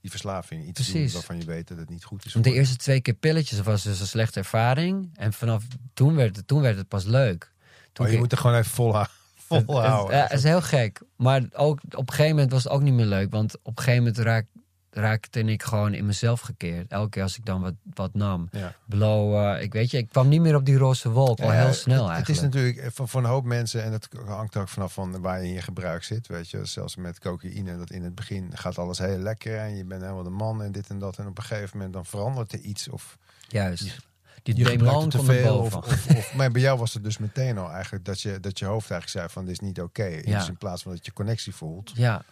die 0.00 0.10
verslaving. 0.10 0.66
Iets 0.66 0.80
doen 0.80 0.92
Precies. 0.92 1.12
waarvan 1.12 1.38
je 1.38 1.44
weet 1.44 1.68
dat 1.68 1.78
het 1.78 1.88
niet 1.88 2.04
goed 2.04 2.24
is. 2.24 2.32
Want 2.32 2.44
de 2.44 2.52
eerste 2.52 2.76
twee 2.76 3.00
keer 3.00 3.14
pilletjes 3.14 3.60
was 3.60 3.82
dus 3.82 4.00
een 4.00 4.06
slechte 4.06 4.38
ervaring. 4.38 5.10
En 5.14 5.32
vanaf 5.32 5.64
toen 5.94 6.14
werd 6.14 6.36
het, 6.36 6.46
toen 6.46 6.60
werd 6.60 6.76
het 6.76 6.88
pas 6.88 7.04
leuk. 7.04 7.52
Toen 7.92 8.04
Oh, 8.04 8.10
je 8.10 8.16
ik- 8.16 8.22
moet 8.22 8.32
er 8.32 8.38
gewoon 8.38 8.56
even 8.56 8.70
volhouden. 8.80 9.12
Volhouden. 9.36 10.20
Het, 10.20 10.28
het 10.28 10.38
is 10.38 10.44
heel 10.44 10.62
gek. 10.62 11.00
Maar 11.16 11.42
ook, 11.52 11.80
op 11.90 12.08
een 12.08 12.14
gegeven 12.14 12.34
moment 12.34 12.52
was 12.52 12.64
het 12.64 12.72
ook 12.72 12.82
niet 12.82 12.94
meer 12.94 13.06
leuk. 13.06 13.30
Want 13.30 13.54
op 13.62 13.76
een 13.78 13.82
gegeven 13.84 14.04
moment 14.04 14.18
raak, 14.18 14.46
raakte 14.94 15.40
ik 15.40 15.62
gewoon 15.62 15.94
in 15.94 16.06
mezelf 16.06 16.40
gekeerd. 16.40 16.90
Elke 16.90 17.08
keer 17.08 17.22
als 17.22 17.38
ik 17.38 17.44
dan 17.44 17.60
wat, 17.60 17.74
wat 17.94 18.14
nam. 18.14 18.48
Ja. 18.52 18.74
Blowen. 18.86 19.62
Ik 19.62 19.72
weet 19.72 19.90
je, 19.90 19.98
ik 19.98 20.08
kwam 20.08 20.28
niet 20.28 20.40
meer 20.40 20.56
op 20.56 20.64
die 20.64 20.76
roze 20.76 21.10
wolk. 21.10 21.40
Al 21.40 21.52
Ja, 21.52 21.64
heel 21.64 21.72
snel 21.72 22.08
het, 22.08 22.16
het 22.16 22.16
eigenlijk. 22.16 22.28
is 22.28 22.40
natuurlijk 22.40 22.76
eh, 22.76 22.90
voor, 22.92 23.08
voor 23.08 23.20
een 23.20 23.26
hoop 23.26 23.44
mensen, 23.44 23.82
en 23.82 23.90
dat 23.90 24.08
hangt 24.26 24.56
ook 24.56 24.68
vanaf 24.68 24.92
van 24.92 25.20
waar 25.20 25.42
je 25.42 25.48
in 25.48 25.54
je 25.54 25.62
gebruik 25.62 26.04
zit. 26.04 26.26
Weet 26.26 26.50
je, 26.50 26.64
zelfs 26.64 26.96
met 26.96 27.18
cocaïne, 27.18 27.76
dat 27.76 27.90
in 27.90 28.02
het 28.02 28.14
begin 28.14 28.50
gaat 28.54 28.78
alles 28.78 28.98
heel 28.98 29.18
lekker 29.18 29.58
en 29.58 29.76
je 29.76 29.84
bent 29.84 30.02
helemaal 30.02 30.22
de 30.22 30.30
man 30.30 30.62
en 30.62 30.72
dit 30.72 30.88
en 30.88 30.98
dat. 30.98 31.18
En 31.18 31.26
op 31.26 31.38
een 31.38 31.44
gegeven 31.44 31.76
moment 31.76 31.94
dan 31.94 32.06
verandert 32.06 32.52
er 32.52 32.60
iets 32.60 32.88
of 32.88 33.18
Juist. 33.48 33.96
Die 34.42 34.56
je 34.56 34.64
demon 34.64 35.02
het 35.02 35.10
te 35.10 35.22
veel. 35.22 35.58
Of, 35.58 35.72
boven. 35.72 35.92
of, 35.92 36.16
of, 36.16 36.34
maar 36.34 36.50
bij 36.50 36.60
jou 36.60 36.78
was 36.78 36.94
het 36.94 37.04
dus 37.04 37.18
meteen 37.18 37.58
al 37.58 37.70
eigenlijk 37.70 38.04
dat 38.04 38.20
je, 38.20 38.40
dat 38.40 38.58
je 38.58 38.64
hoofd 38.64 38.90
eigenlijk 38.90 39.10
zei 39.10 39.28
van 39.28 39.44
dit 39.44 39.52
is 39.52 39.60
niet 39.60 39.80
oké. 39.80 40.04
Ja. 40.04 40.38
Dus 40.38 40.48
in 40.48 40.56
plaats 40.56 40.82
van 40.82 40.92
dat 40.92 41.06
je 41.06 41.12
connectie 41.12 41.54
voelt, 41.54 41.92
Ja, 41.94 42.24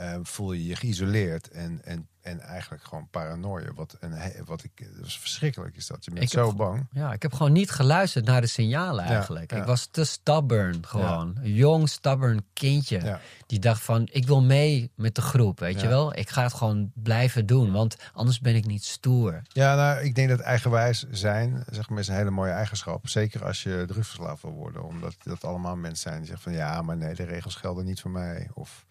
eh, 0.00 0.18
voel 0.22 0.52
je 0.52 0.66
je 0.66 0.76
geïsoleerd 0.76 1.50
en, 1.50 1.80
en, 1.84 2.08
en 2.20 2.40
eigenlijk 2.40 2.84
gewoon 2.84 3.08
paranoia. 3.10 3.72
Wat, 3.74 3.96
een, 4.00 4.14
wat 4.44 4.64
ik, 4.64 4.88
dat 4.96 5.06
is 5.06 5.18
verschrikkelijk 5.18 5.76
is 5.76 5.86
dat. 5.86 6.04
Je 6.04 6.10
bent 6.10 6.22
Ik 6.22 6.30
zo 6.30 6.54
bang. 6.54 6.86
ja, 6.92 7.12
ik 7.12 7.22
heb 7.22 7.32
gewoon 7.32 7.52
niet 7.52 7.70
geluisterd 7.70 8.24
naar 8.24 8.40
de 8.40 8.46
signalen 8.46 9.04
eigenlijk. 9.04 9.50
ja. 9.50 9.56
Ik 9.56 9.64
was 9.64 9.86
te 9.86 10.04
stubborn 10.04 10.86
gewoon. 10.86 11.36
Een 11.42 11.52
jong, 11.52 11.88
stubborn 11.88 12.46
kindje. 12.52 13.18
Die 13.46 13.58
dacht 13.58 13.82
van, 13.82 14.08
ik 14.12 14.26
wil 14.26 14.42
mee 14.42 14.90
met 14.94 15.14
de 15.14 15.22
groep, 15.22 15.58
weet 15.58 15.80
je 15.80 15.88
wel? 15.88 16.16
Ik 16.16 16.30
ga 16.30 16.42
het 16.42 16.54
gewoon 16.54 16.90
blijven 16.94 17.46
doen, 17.46 17.72
want 17.72 17.96
anders 18.12 18.40
ben 18.40 18.54
ik 18.54 18.66
niet 18.66 18.84
stoer. 18.84 19.42
Ja, 19.48 19.74
nou, 19.74 20.04
ik 20.04 20.14
denk 20.14 20.28
dat 20.28 20.40
eigenwijs 20.40 21.06
zijn, 21.10 21.64
zeg 21.70 21.88
maar, 21.88 21.98
is 21.98 22.08
een 22.08 22.14
hele 22.14 22.30
mooie 22.30 22.52
eigenschap. 22.52 23.08
Zeker 23.08 23.44
als 23.44 23.62
je 23.62 23.84
drugsverslaafd 23.86 24.42
wil 24.42 24.52
worden. 24.52 24.84
Omdat 24.84 25.16
dat 25.22 25.44
allemaal 25.44 25.76
mensen 25.76 26.10
zijn 26.10 26.18
die 26.18 26.26
zeggen 26.26 26.42
van 26.52 26.60
ja, 26.60 26.82
maar 26.82 26.96
nee, 26.96 27.14
de 27.14 27.24
regels 27.24 27.54
gelden 27.54 27.84
niet 27.84 28.00
voor 28.00 28.10
mij. 28.10 28.48
Of 28.54 28.84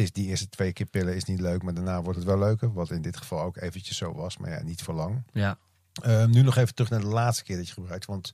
is 0.00 0.12
die 0.12 0.26
eerste 0.26 0.48
twee 0.48 0.72
keer 0.72 0.86
pillen 0.86 1.14
is 1.16 1.24
niet 1.24 1.40
leuk, 1.40 1.62
maar 1.62 1.74
daarna 1.74 2.02
wordt 2.02 2.18
het 2.18 2.26
wel 2.28 2.38
leuker. 2.38 2.72
Wat 2.72 2.90
in 2.90 3.02
dit 3.02 3.16
geval 3.16 3.40
ook 3.42 3.56
eventjes 3.56 3.96
zo 3.96 4.14
was, 4.14 4.36
maar 4.36 4.50
ja, 4.50 4.62
niet 4.62 4.82
voor 4.82 4.94
lang. 4.94 5.22
Ja, 5.32 5.58
Eh, 6.02 6.24
nu 6.26 6.42
nog 6.42 6.56
even 6.56 6.74
terug 6.74 6.90
naar 6.90 7.00
de 7.00 7.06
laatste 7.06 7.44
keer 7.44 7.56
dat 7.56 7.66
je 7.68 7.72
gebruikt. 7.74 8.06
Want 8.06 8.32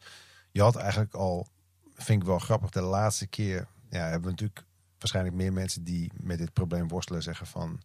je 0.51 0.63
had 0.63 0.77
eigenlijk 0.77 1.15
al, 1.15 1.47
vind 1.95 2.21
ik 2.23 2.29
wel 2.29 2.39
grappig, 2.39 2.71
de 2.71 2.81
laatste 2.81 3.27
keer. 3.27 3.67
Ja, 3.91 4.03
hebben 4.03 4.23
we 4.23 4.31
natuurlijk 4.31 4.65
waarschijnlijk 4.99 5.37
meer 5.37 5.53
mensen 5.53 5.85
die 5.85 6.11
met 6.21 6.39
dit 6.39 6.53
probleem 6.53 6.89
worstelen 6.89 7.23
zeggen 7.23 7.47
van 7.47 7.81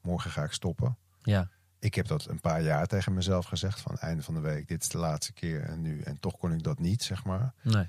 morgen 0.00 0.30
ga 0.30 0.44
ik 0.44 0.52
stoppen. 0.52 0.96
ja. 1.22 1.48
Ik 1.78 1.94
heb 1.94 2.06
dat 2.06 2.26
een 2.28 2.40
paar 2.40 2.62
jaar 2.62 2.86
tegen 2.86 3.14
mezelf 3.14 3.46
gezegd 3.46 3.80
van 3.80 3.96
einde 3.96 4.22
van 4.22 4.34
de 4.34 4.40
week, 4.40 4.68
dit 4.68 4.82
is 4.82 4.88
de 4.88 4.98
laatste 4.98 5.32
keer 5.32 5.62
en 5.62 5.80
nu. 5.80 6.00
En 6.00 6.20
toch 6.20 6.38
kon 6.38 6.52
ik 6.52 6.62
dat 6.62 6.78
niet, 6.78 7.02
zeg 7.02 7.24
maar. 7.24 7.52
Nee. 7.62 7.88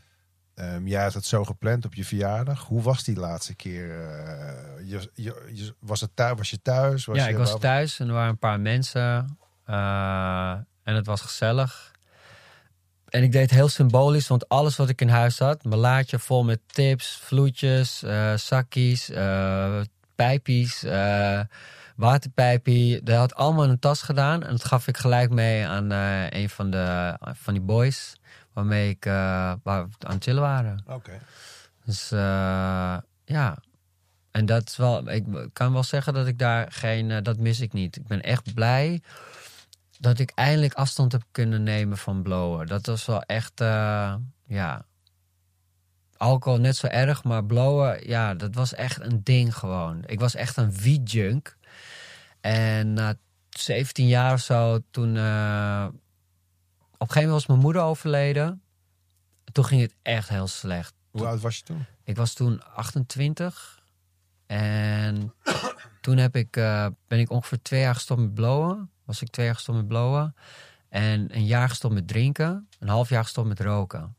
Ehm, 0.55 0.87
jij 0.87 1.03
had 1.03 1.13
het 1.13 1.25
zo 1.25 1.43
gepland 1.43 1.85
op 1.85 1.93
je 1.93 2.05
verjaardag. 2.05 2.63
Hoe 2.63 2.81
was 2.81 3.03
die 3.03 3.15
laatste 3.19 3.55
keer? 3.55 3.89
eh, 3.89 4.89
je, 4.89 5.09
je, 5.13 5.49
je- 5.53 5.75
was, 5.79 6.01
het 6.01 6.11
thuis, 6.15 6.37
was 6.37 6.49
je 6.49 6.61
thuis? 6.61 7.05
Was 7.05 7.17
ja, 7.17 7.25
je 7.25 7.31
ik 7.31 7.37
was 7.37 7.59
thuis 7.59 7.99
en 7.99 8.07
er 8.07 8.13
waren 8.13 8.29
een 8.29 8.37
paar 8.37 8.59
mensen. 8.59 9.37
eh, 9.65 10.51
en 10.83 10.95
het 10.95 11.05
was 11.05 11.21
gezellig. 11.21 11.91
En 13.09 13.23
ik 13.23 13.31
deed 13.31 13.51
heel 13.51 13.67
symbolisch, 13.67 14.27
want 14.27 14.49
alles 14.49 14.75
wat 14.75 14.89
ik 14.89 15.01
in 15.01 15.09
huis 15.09 15.39
had... 15.39 15.63
mijn 15.63 15.79
laadje 15.79 16.19
vol 16.19 16.43
met 16.43 16.59
tips, 16.65 17.19
vloetjes, 17.23 18.03
eh 18.03 18.33
zakkies, 18.33 19.11
pijpies, 20.15 20.83
eh 20.83 21.39
waterpijpie... 21.95 23.03
dat 23.03 23.17
had 23.17 23.35
allemaal 23.35 23.63
in 23.63 23.69
een 23.69 23.79
tas 23.79 24.01
gedaan. 24.01 24.43
En 24.43 24.51
dat 24.51 24.63
gaf 24.63 24.87
ik 24.87 24.97
gelijk 24.97 25.29
mee 25.29 25.67
aan 25.67 25.91
een 26.29 26.49
van, 26.49 26.71
de, 26.71 27.17
van 27.33 27.53
die 27.53 27.63
boys... 27.63 28.15
waarmee 28.53 28.89
ik 28.89 29.05
eh, 29.05 29.13
waar 29.63 29.87
we 29.87 30.07
aan 30.07 30.13
het 30.13 30.23
chillen 30.23 30.41
waren. 30.41 30.83
Oké. 30.87 31.19
Dus 31.85 32.11
eh, 32.11 32.97
ja, 33.25 33.57
en 34.31 34.45
dat 34.45 34.67
is 34.67 34.77
wel, 34.77 35.09
ik 35.09 35.25
kan 35.53 35.73
wel 35.73 35.83
zeggen 35.83 36.13
dat 36.13 36.27
ik 36.27 36.39
daar 36.39 36.71
geen, 36.71 37.11
eh, 37.11 37.21
dat 37.21 37.37
mis 37.37 37.59
ik 37.59 37.73
niet. 37.73 37.95
Ik 37.95 38.07
ben 38.07 38.21
echt 38.21 38.53
blij 38.53 39.01
dat 39.99 40.19
ik 40.19 40.31
eindelijk 40.35 40.73
afstand 40.73 41.11
heb 41.11 41.23
kunnen 41.31 41.63
nemen 41.63 41.97
van 41.97 42.21
blowen. 42.21 42.67
Dat 42.67 42.85
was 42.85 43.05
wel 43.05 43.21
echt, 43.21 43.59
ja, 44.45 44.85
alcohol 46.17 46.59
net 46.59 46.75
zo 46.75 46.87
erg, 46.87 47.23
maar 47.23 47.45
blowen, 47.45 48.07
ja, 48.07 48.33
dat 48.33 48.55
was 48.55 48.73
echt 48.73 48.99
een 49.01 49.23
ding 49.23 49.55
gewoon. 49.55 50.03
Ik 50.05 50.19
was 50.19 50.35
echt 50.35 50.57
een 50.57 50.71
wiet-junk. 50.71 51.57
En 52.39 52.93
na 52.93 53.15
17 53.49 54.07
jaar 54.07 54.33
of 54.33 54.41
zo, 54.41 54.79
toen, 54.91 55.15
een 57.07 57.13
gegeven 57.13 57.29
moment 57.29 57.31
was 57.31 57.45
mijn 57.45 57.59
moeder 57.59 57.81
overleden. 57.81 58.61
Toen 59.51 59.65
ging 59.65 59.81
het 59.81 59.95
echt 60.01 60.29
heel 60.29 60.47
slecht. 60.47 60.93
Hoe 61.11 61.25
oud 61.25 61.41
was 61.41 61.57
je 61.57 61.63
toen? 61.63 61.85
Ik 62.03 62.15
was 62.15 62.33
toen 62.33 62.63
28. 62.63 63.79
En 64.45 65.33
toen 66.01 66.17
heb 66.17 66.35
ik, 66.35 66.57
eh, 66.57 66.87
ben 67.07 67.19
ik 67.19 67.29
ongeveer 67.29 67.61
twee 67.61 67.81
jaar 67.81 67.95
gestopt 67.95 68.21
met 68.21 68.33
blowen. 68.33 68.89
Was 69.05 69.21
ik 69.21 69.29
twee 69.29 69.45
jaar 69.45 69.55
gestopt 69.55 69.77
met 69.77 69.87
blowen. 69.87 70.35
En 70.89 71.35
een 71.35 71.45
jaar 71.45 71.69
gestopt 71.69 71.93
met 71.93 72.07
drinken. 72.07 72.67
Een 72.79 72.87
half 72.87 73.09
jaar 73.09 73.23
gestopt 73.23 73.47
met 73.47 73.59
roken. 73.59 74.15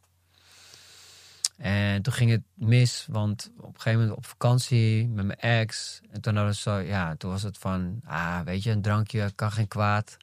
En 1.56 2.02
toen 2.02 2.12
ging 2.12 2.30
het 2.30 2.42
mis, 2.54 3.06
want 3.10 3.50
op 3.56 3.74
een 3.74 3.80
gegeven 3.80 4.00
moment 4.00 4.16
op 4.16 4.26
vakantie 4.26 5.08
met 5.08 5.26
mijn 5.26 5.38
ex. 5.38 6.00
En 6.10 6.20
toen 6.20 6.36
hadden 6.36 6.54
zo, 6.54 6.78
ja, 6.78 7.16
toen 7.16 7.30
was 7.30 7.42
het 7.42 7.58
van, 7.58 8.00
ah, 8.04 8.40
weet 8.40 8.62
je, 8.62 8.70
een 8.70 8.82
drankje 8.82 9.32
kan 9.34 9.52
geen 9.52 9.68
kwaad. 9.68 10.16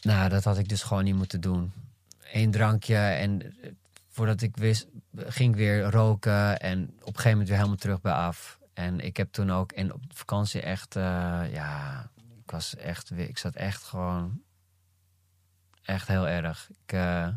Nou, 0.00 0.28
dat 0.28 0.44
had 0.44 0.58
ik 0.58 0.68
dus 0.68 0.82
gewoon 0.82 1.04
niet 1.04 1.14
moeten 1.14 1.40
doen. 1.40 1.72
Eén 2.32 2.50
drankje 2.50 2.96
en 2.96 3.42
eh, 3.42 3.70
voordat 4.08 4.40
ik 4.42 4.56
wist, 4.56 4.86
ging 5.16 5.50
ik 5.52 5.56
weer 5.58 5.90
roken 5.90 6.60
en 6.60 6.82
op 6.82 6.88
een 6.98 7.04
gegeven 7.06 7.30
moment 7.30 7.48
weer 7.48 7.56
helemaal 7.56 7.78
terug 7.78 8.00
bij 8.00 8.12
af. 8.12 8.58
En 8.74 9.00
ik 9.00 9.16
heb 9.16 9.32
toen 9.32 9.50
ook 9.50 9.72
in 9.72 9.92
op 9.92 10.02
vakantie 10.08 10.60
echt, 10.60 10.96
eh, 10.96 11.42
ja, 11.52 12.00
ik 12.44 12.50
was 12.50 12.76
echt, 12.76 13.08
weer- 13.08 13.28
ik 13.28 13.38
zat 13.38 13.54
echt 13.54 13.82
gewoon, 13.82 14.42
echt 15.82 16.08
heel 16.08 16.28
erg. 16.28 16.68
Ik, 16.84 16.92
eh, 16.92 17.28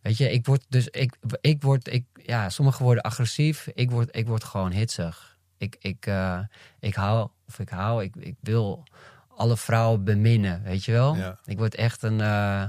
weet 0.00 0.16
je, 0.16 0.30
ik 0.30 0.46
word 0.46 0.64
dus, 0.68 0.88
ik, 0.88 1.16
ik 1.40 1.62
word, 1.62 1.92
ik, 1.92 2.04
ja, 2.22 2.48
sommigen 2.48 2.84
worden 2.84 3.02
agressief, 3.02 3.66
ik 3.74 3.90
word, 3.90 4.16
ik 4.16 4.26
word 4.26 4.44
gewoon 4.44 4.72
hitsig. 4.72 5.36
Ik, 5.56 5.76
ik, 5.78 6.10
ik 6.78 6.94
hou, 6.94 7.28
of 7.46 7.58
ik 7.58 7.68
hou, 7.68 8.02
ik, 8.02 8.16
ik 8.16 8.36
wil 8.40 8.84
alle 9.38 9.56
vrouwen 9.56 10.04
beminnen, 10.04 10.62
weet 10.62 10.84
je 10.84 10.92
wel? 10.92 11.16
Ja. 11.16 11.38
Ik 11.44 11.58
word 11.58 11.74
echt 11.74 12.02
een, 12.02 12.20
eh, 12.20 12.64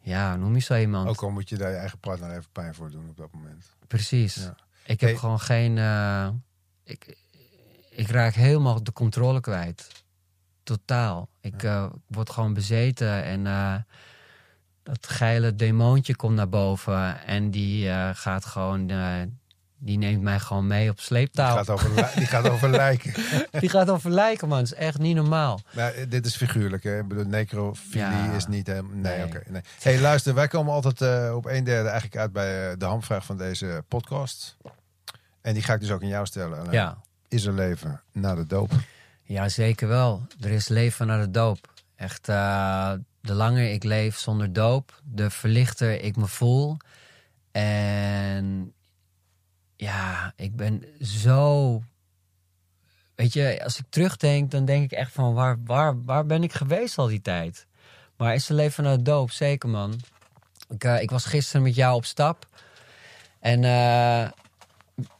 ja, 0.00 0.36
noem 0.36 0.54
je 0.54 0.60
zo 0.60 0.76
iemand? 0.76 1.08
Ook 1.08 1.22
al 1.22 1.30
moet 1.30 1.48
je 1.48 1.56
daar 1.56 1.70
je 1.70 1.76
eigen 1.76 1.98
partner 1.98 2.30
even 2.30 2.50
pijn 2.52 2.74
voor 2.74 2.90
doen 2.90 3.08
op 3.08 3.16
dat 3.16 3.32
moment. 3.32 3.64
Precies. 3.86 4.34
Ja. 4.34 4.54
Ik 4.84 5.00
heb 5.00 5.10
Hey. 5.10 5.18
gewoon 5.18 5.40
geen. 5.40 5.78
eh, 5.78 6.28
ik, 6.84 7.16
ik 7.90 8.08
raak 8.10 8.34
helemaal 8.34 8.82
de 8.82 8.92
controle 8.92 9.40
kwijt. 9.40 9.88
Totaal. 10.62 11.28
Ik 11.40 11.62
eh, 11.62 11.90
word 12.06 12.30
gewoon 12.30 12.54
bezeten 12.54 13.22
en 13.24 13.44
dat 14.82 15.06
geile 15.06 15.54
demoontje 15.54 16.16
komt 16.16 16.34
naar 16.34 16.48
boven 16.48 17.24
en 17.26 17.50
die 17.50 17.88
gaat 18.14 18.44
gewoon. 18.44 18.90
Die 19.84 19.98
neemt 19.98 20.22
mij 20.22 20.38
gewoon 20.40 20.66
mee 20.66 20.90
op 20.90 20.96
Die 20.96 21.04
sleeptouw. 21.04 21.54
gaat 21.56 21.70
over, 21.70 22.12
die 22.16 22.26
gaat 22.26 22.48
over 22.48 22.70
lijken. 22.70 23.12
Die 23.60 23.68
gaat 23.68 23.90
over 23.90 24.10
lijken, 24.10 24.48
man. 24.48 24.58
Het 24.58 24.66
is 24.66 24.74
echt 24.74 24.98
niet 24.98 25.14
normaal. 25.16 25.60
Maar 25.74 25.92
eh, 25.94 26.06
dit 26.08 26.26
is 26.26 26.36
figuurlijk, 26.36 26.82
hè? 26.82 26.98
Ik 26.98 27.08
bedoel, 27.08 27.24
necrofilie 27.24 27.98
Ja. 28.06 28.32
is 28.32 28.46
niet 28.46 28.66
helemaal... 28.66 28.90
Nee, 28.94 29.16
Nee. 29.16 29.26
oké. 29.26 29.42
nee. 29.48 29.62
hey, 29.82 30.00
luister, 30.00 30.34
wij 30.34 30.48
komen 30.48 30.72
altijd 30.72 31.00
eh, 31.00 31.32
op 31.36 31.46
een 31.46 31.64
derde 31.64 31.88
eigenlijk 31.88 32.20
uit 32.20 32.32
bij 32.32 32.70
eh, 32.70 32.78
de 32.78 32.84
hamvraag 32.84 33.24
van 33.24 33.36
deze 33.36 33.84
podcast. 33.88 34.56
En 35.40 35.54
die 35.54 35.62
ga 35.62 35.74
ik 35.74 35.80
dus 35.80 35.90
ook 35.90 36.02
aan 36.02 36.08
jou 36.08 36.26
stellen. 36.26 36.70
Ja. 36.70 36.98
Is 37.28 37.44
er 37.44 37.52
leven 37.52 38.00
na 38.12 38.34
de 38.34 38.46
doop? 38.46 38.70
Ja, 39.22 39.48
zeker 39.48 39.88
wel. 39.88 40.26
Er 40.40 40.50
is 40.50 40.68
leven 40.68 41.06
na 41.06 41.20
de 41.20 41.30
doop. 41.30 41.72
Echt, 41.96 42.26
de 42.26 43.34
langer 43.34 43.72
ik 43.72 43.84
leef 43.84 44.18
zonder 44.18 44.52
doop, 44.52 45.00
de 45.04 45.30
verlichter 45.30 46.02
ik 46.02 46.16
me 46.16 46.26
voel. 46.26 46.76
En 47.52 48.72
ja, 49.82 50.32
ik 50.36 50.56
ben 50.56 50.84
zo. 51.00 51.82
Weet 53.14 53.32
je, 53.32 53.64
als 53.64 53.78
ik 53.78 53.84
terugdenk, 53.88 54.50
dan 54.50 54.64
denk 54.64 54.84
ik 54.84 54.92
echt 54.92 55.12
van 55.12 55.34
waar, 55.34 55.56
waar, 55.64 56.04
waar 56.04 56.26
ben 56.26 56.42
ik 56.42 56.52
geweest 56.52 56.98
al 56.98 57.06
die 57.06 57.20
tijd? 57.20 57.66
Maar 58.16 58.34
is 58.34 58.48
er 58.48 58.54
leven 58.54 58.84
de 58.84 59.02
doop? 59.02 59.30
Zeker, 59.30 59.68
man. 59.68 60.00
Ik, 60.68 60.84
eh, 60.84 61.00
ik 61.00 61.10
was 61.10 61.24
gisteren 61.24 61.62
met 61.62 61.74
jou 61.74 61.94
op 61.94 62.04
stap. 62.04 62.46
En 63.40 63.64
eh, 63.64 64.30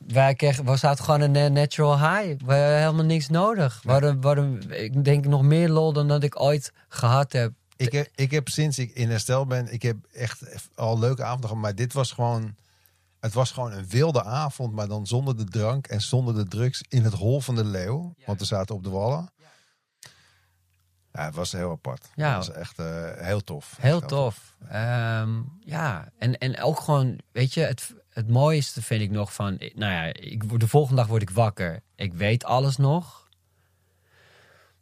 wij 0.07 0.35
kregen, 0.35 0.65
we 0.65 0.77
zaten 0.77 1.05
gewoon 1.05 1.21
een 1.21 1.53
natural 1.53 1.99
high. 1.99 2.45
We 2.45 2.53
hebben 2.53 2.79
helemaal 2.79 3.05
niks 3.05 3.29
nodig. 3.29 3.81
We 3.83 3.91
hadden, 3.91 4.21
we 4.21 4.27
hadden, 4.27 4.71
ik 4.83 5.05
denk 5.05 5.27
nog 5.27 5.43
meer 5.43 5.69
lol 5.69 5.93
dan 5.93 6.09
dat 6.09 6.23
ik 6.23 6.41
ooit 6.41 6.73
gehad 6.89 7.33
heb. 7.33 7.53
Ik 7.77 7.93
heb, 7.93 8.09
ik 8.15 8.31
heb 8.31 8.49
sinds 8.49 8.79
ik 8.79 8.91
in 8.95 9.11
herstel 9.11 9.47
ben, 9.47 9.73
ik 9.73 9.83
heb 9.83 9.97
echt 10.13 10.43
al 10.75 10.99
leuke 10.99 11.23
avonden 11.23 11.49
gehad. 11.49 11.63
Maar 11.63 11.75
dit 11.75 11.93
was 11.93 12.13
gewoon, 12.13 12.55
het 13.23 13.33
was 13.33 13.51
gewoon 13.51 13.73
een 13.73 13.89
wilde 13.89 14.25
avond. 14.25 14.73
Maar 14.73 14.89
dan 14.89 15.07
zonder 15.07 15.37
de 15.37 15.45
drank 15.45 15.87
en 15.87 16.01
zonder 16.01 16.35
de 16.35 16.45
drugs 16.45 16.85
in 16.89 17.05
het 17.05 17.13
hol 17.13 17.41
van 17.41 17.55
de 17.55 17.65
leeuw. 17.65 18.15
Want 18.27 18.39
we 18.39 18.45
zaten 18.45 18.75
op 18.75 18.85
de 18.85 18.91
wallen. 18.91 19.31
Ja, 21.13 21.25
het 21.25 21.35
was 21.35 21.53
heel 21.53 21.71
apart. 21.71 22.09
Ja. 22.15 22.37
Het 22.37 22.47
was 22.47 22.57
echt 22.57 22.79
eh, 22.79 23.11
heel 23.15 23.41
tof. 23.41 23.77
Heel 23.81 23.99
Echt 23.99 24.09
tof. 24.09 24.57
Ehm, 24.69 25.41
ja, 25.61 26.09
en, 26.19 26.39
en 26.39 26.61
ook 26.61 26.81
gewoon, 26.81 27.19
weet 27.33 27.55
je, 27.55 27.61
het, 27.61 27.95
het 28.09 28.29
mooiste 28.29 28.83
vind 28.83 29.03
ik 29.03 29.11
nog 29.11 29.35
van, 29.35 29.57
nou 29.59 29.93
ja, 29.93 30.05
ik, 30.05 30.61
de 30.61 30.69
volgende 30.69 31.01
dag 31.01 31.11
word 31.11 31.23
ik 31.23 31.31
wakker. 31.31 31.83
Ik 31.97 32.15
weet 32.15 32.45
alles 32.45 32.77
nog. 32.77 33.29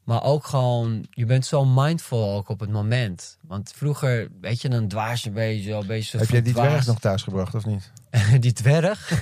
Maar 0.04 0.22
ook 0.22 0.46
gewoon, 0.46 1.06
je 1.10 1.24
bent 1.24 1.46
zo 1.46 1.64
mindful 1.64 2.36
ook 2.36 2.48
op 2.48 2.60
het 2.60 2.70
moment. 2.70 3.38
Want 3.42 3.72
vroeger, 3.76 4.28
weet 4.40 4.62
je, 4.62 4.68
dan 4.68 4.88
dwaas 4.88 5.22
je 5.22 5.28
een 5.28 5.34
beetje, 5.34 5.72
een 5.72 5.86
beetje 5.86 6.18
Heb 6.18 6.28
jij 6.28 6.42
die 6.42 6.52
dwerg 6.52 6.86
nog 6.86 6.98
thuis 6.98 7.22
gebracht 7.22 7.54
of 7.54 7.66
niet? 7.66 7.92
die 8.40 8.52
dwerg? 8.52 9.10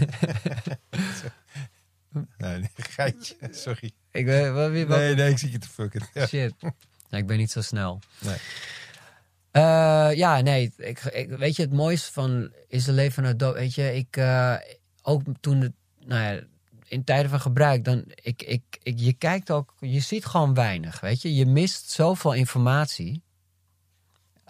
Nee, 2.38 2.58
nee 2.58 2.68
geitje. 2.74 3.36
Sorry. 3.50 3.92
ik 4.12 4.26
weet, 4.26 4.52
wat, 4.52 4.70
wie- 4.70 4.86
wat, 4.86 4.98
Nee, 4.98 5.14
nee, 5.14 5.30
ik 5.30 5.38
zie 5.38 5.50
je 5.50 5.58
te 5.58 5.68
fucken. 5.68 6.08
Ja. 6.14 6.26
Shit. 6.26 6.54
Nee, 7.10 7.20
ik 7.20 7.26
ben 7.26 7.36
niet 7.36 7.50
zo 7.50 7.60
snel. 7.60 8.00
Nee. 8.20 8.36
Eh, 9.50 10.10
ja, 10.14 10.40
nee. 10.40 10.72
Ik, 10.76 11.00
ik, 11.00 11.28
weet 11.30 11.56
je, 11.56 11.62
het 11.62 11.72
mooiste 11.72 12.12
van 12.12 12.52
is 12.68 12.86
een 12.86 12.94
leven 12.94 13.22
naar 13.22 13.36
dood. 13.36 13.54
Weet 13.54 13.74
je, 13.74 13.94
ik 13.94 14.16
eh, 14.16 14.54
ook 15.02 15.22
toen 15.40 15.60
het, 15.60 15.72
nou 16.04 16.22
ja, 16.22 16.42
in 16.84 17.04
tijden 17.04 17.30
van 17.30 17.40
gebruik, 17.40 17.84
dan 17.84 18.04
ik, 18.14 18.42
ik, 18.42 18.62
ik, 18.82 18.98
je 18.98 19.12
kijkt 19.12 19.50
ook, 19.50 19.74
je 19.80 20.00
ziet 20.00 20.24
gewoon 20.24 20.54
weinig. 20.54 21.00
Weet 21.00 21.22
je, 21.22 21.34
je 21.34 21.46
mist 21.46 21.90
zoveel 21.90 22.32
informatie 22.32 23.22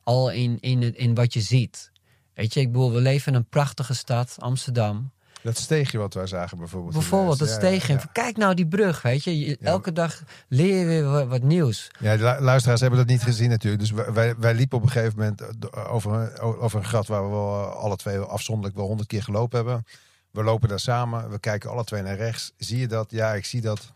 al 0.02 0.30
in, 0.30 0.60
in, 0.60 0.96
in 0.96 1.14
wat 1.14 1.32
je 1.32 1.40
ziet. 1.40 1.90
Weet 2.38 2.54
je, 2.54 2.60
ik 2.60 2.72
bedoel, 2.72 2.92
we 2.92 3.00
leven 3.00 3.32
in 3.32 3.38
een 3.38 3.48
prachtige 3.48 3.94
stad, 3.94 4.36
Amsterdam. 4.38 5.10
Dat 5.42 5.56
steegje 5.56 5.98
wat 5.98 6.14
wij 6.14 6.26
zagen 6.26 6.58
bijvoorbeeld. 6.58 6.92
Bijvoorbeeld, 6.92 7.38
dat 7.38 7.48
ja, 7.48 7.54
steegje. 7.54 7.92
ja. 7.92 8.04
Kijk 8.12 8.36
nou 8.36 8.54
die 8.54 8.66
brug, 8.66 9.02
weet 9.02 9.24
je. 9.24 9.58
Elke 9.60 9.92
dag 9.92 10.22
leer 10.48 10.78
je 10.78 10.84
weer 10.84 11.26
wat, 11.28 11.42
nieuws. 11.42 11.90
Ja, 12.00 12.16
de 12.16 12.22
lu- 12.22 12.44
luisteraars 12.44 12.80
hebben 12.80 12.98
dat 12.98 13.08
niet 13.08 13.22
gezien 13.22 13.48
natuurlijk. 13.48 13.82
Dus 13.82 13.90
wij- 13.90 14.12
wij, 14.12 14.34
wij 14.36 14.54
liepen 14.54 14.76
op 14.78 14.82
een 14.84 14.90
gegeven 14.90 15.18
moment 15.18 15.40
eh, 15.40 15.94
over 15.94 16.12
een, 16.12 16.38
over 16.38 16.78
een 16.78 16.86
gat 16.86 17.06
waar 17.06 17.22
we 17.24 17.30
wel 17.30 17.64
eh, 17.64 17.76
alle 17.76 17.96
twee 17.96 18.18
afzonderlijk 18.18 18.76
wel 18.76 18.86
honderd 18.86 19.08
keer 19.08 19.22
gelopen 19.22 19.56
hebben. 19.56 19.84
We 20.30 20.42
lopen 20.42 20.68
daar 20.68 20.80
samen, 20.80 21.30
we 21.30 21.38
kijken 21.38 21.70
alle 21.70 21.84
twee 21.84 22.02
naar 22.02 22.16
rechts. 22.16 22.52
Zie 22.56 22.78
je 22.78 22.86
dat? 22.88 23.10
Ja, 23.10 23.34
ik 23.34 23.44
zie 23.44 23.60
dat. 23.60 23.92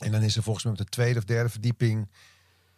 En 0.00 0.12
dan 0.12 0.22
is 0.22 0.36
er 0.36 0.42
volgens 0.42 0.64
mij 0.64 0.72
op 0.72 0.78
de 0.78 0.84
tweede 0.84 1.18
of 1.18 1.24
derde 1.24 1.48
verdieping... 1.48 2.08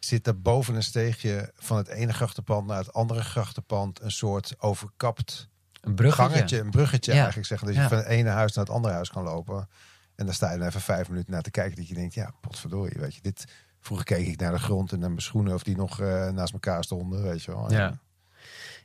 zit 0.00 0.26
er 0.26 0.40
boven 0.40 0.74
een 0.74 0.82
steegje 0.82 1.52
van 1.56 1.76
het 1.76 1.88
ene 1.88 2.12
grachtenpand 2.12 2.66
naar 2.66 2.78
het 2.78 2.92
andere 2.92 3.22
grachtenpand... 3.22 4.00
een 4.02 4.10
soort 4.10 4.54
overkapt 4.58 5.48
Een 5.80 5.94
bruggetje. 5.94 6.28
gangetje, 6.34 6.58
een 6.60 6.70
bruggetje 6.70 7.10
Ja. 7.12 7.16
eigenlijk 7.18 7.48
zeggen. 7.48 7.66
Dat 7.66 7.76
je 7.76 7.82
Ja. 7.82 7.88
van 7.88 7.96
het 7.98 8.06
ene 8.06 8.28
huis 8.28 8.52
naar 8.54 8.64
het 8.64 8.74
andere 8.74 8.94
huis 8.94 9.10
kan 9.10 9.22
lopen. 9.22 9.68
En 10.14 10.24
dan 10.26 10.34
sta 10.34 10.52
je 10.52 10.58
dan 10.58 10.66
even 10.66 10.80
vijf 10.80 11.08
minuten 11.08 11.32
naar 11.32 11.42
te 11.42 11.50
kijken. 11.50 11.76
Dat 11.76 11.88
je 11.88 11.94
denkt, 11.94 12.14
ja, 12.14 12.32
potverdorie, 12.40 13.00
weet 13.00 13.14
je. 13.14 13.20
Dit, 13.20 13.44
vroeger 13.80 14.06
keek 14.06 14.26
ik 14.26 14.40
naar 14.40 14.52
de 14.52 14.58
grond 14.58 14.92
en 14.92 14.98
naar 14.98 15.08
mijn 15.08 15.22
schoenen 15.22 15.54
of 15.54 15.62
die 15.62 15.76
nog 15.76 16.00
eh, 16.00 16.28
naast 16.28 16.52
elkaar 16.52 16.84
stonden, 16.84 17.22
weet 17.22 17.42
je 17.42 17.50
wel. 17.50 17.72
Ja. 17.72 17.98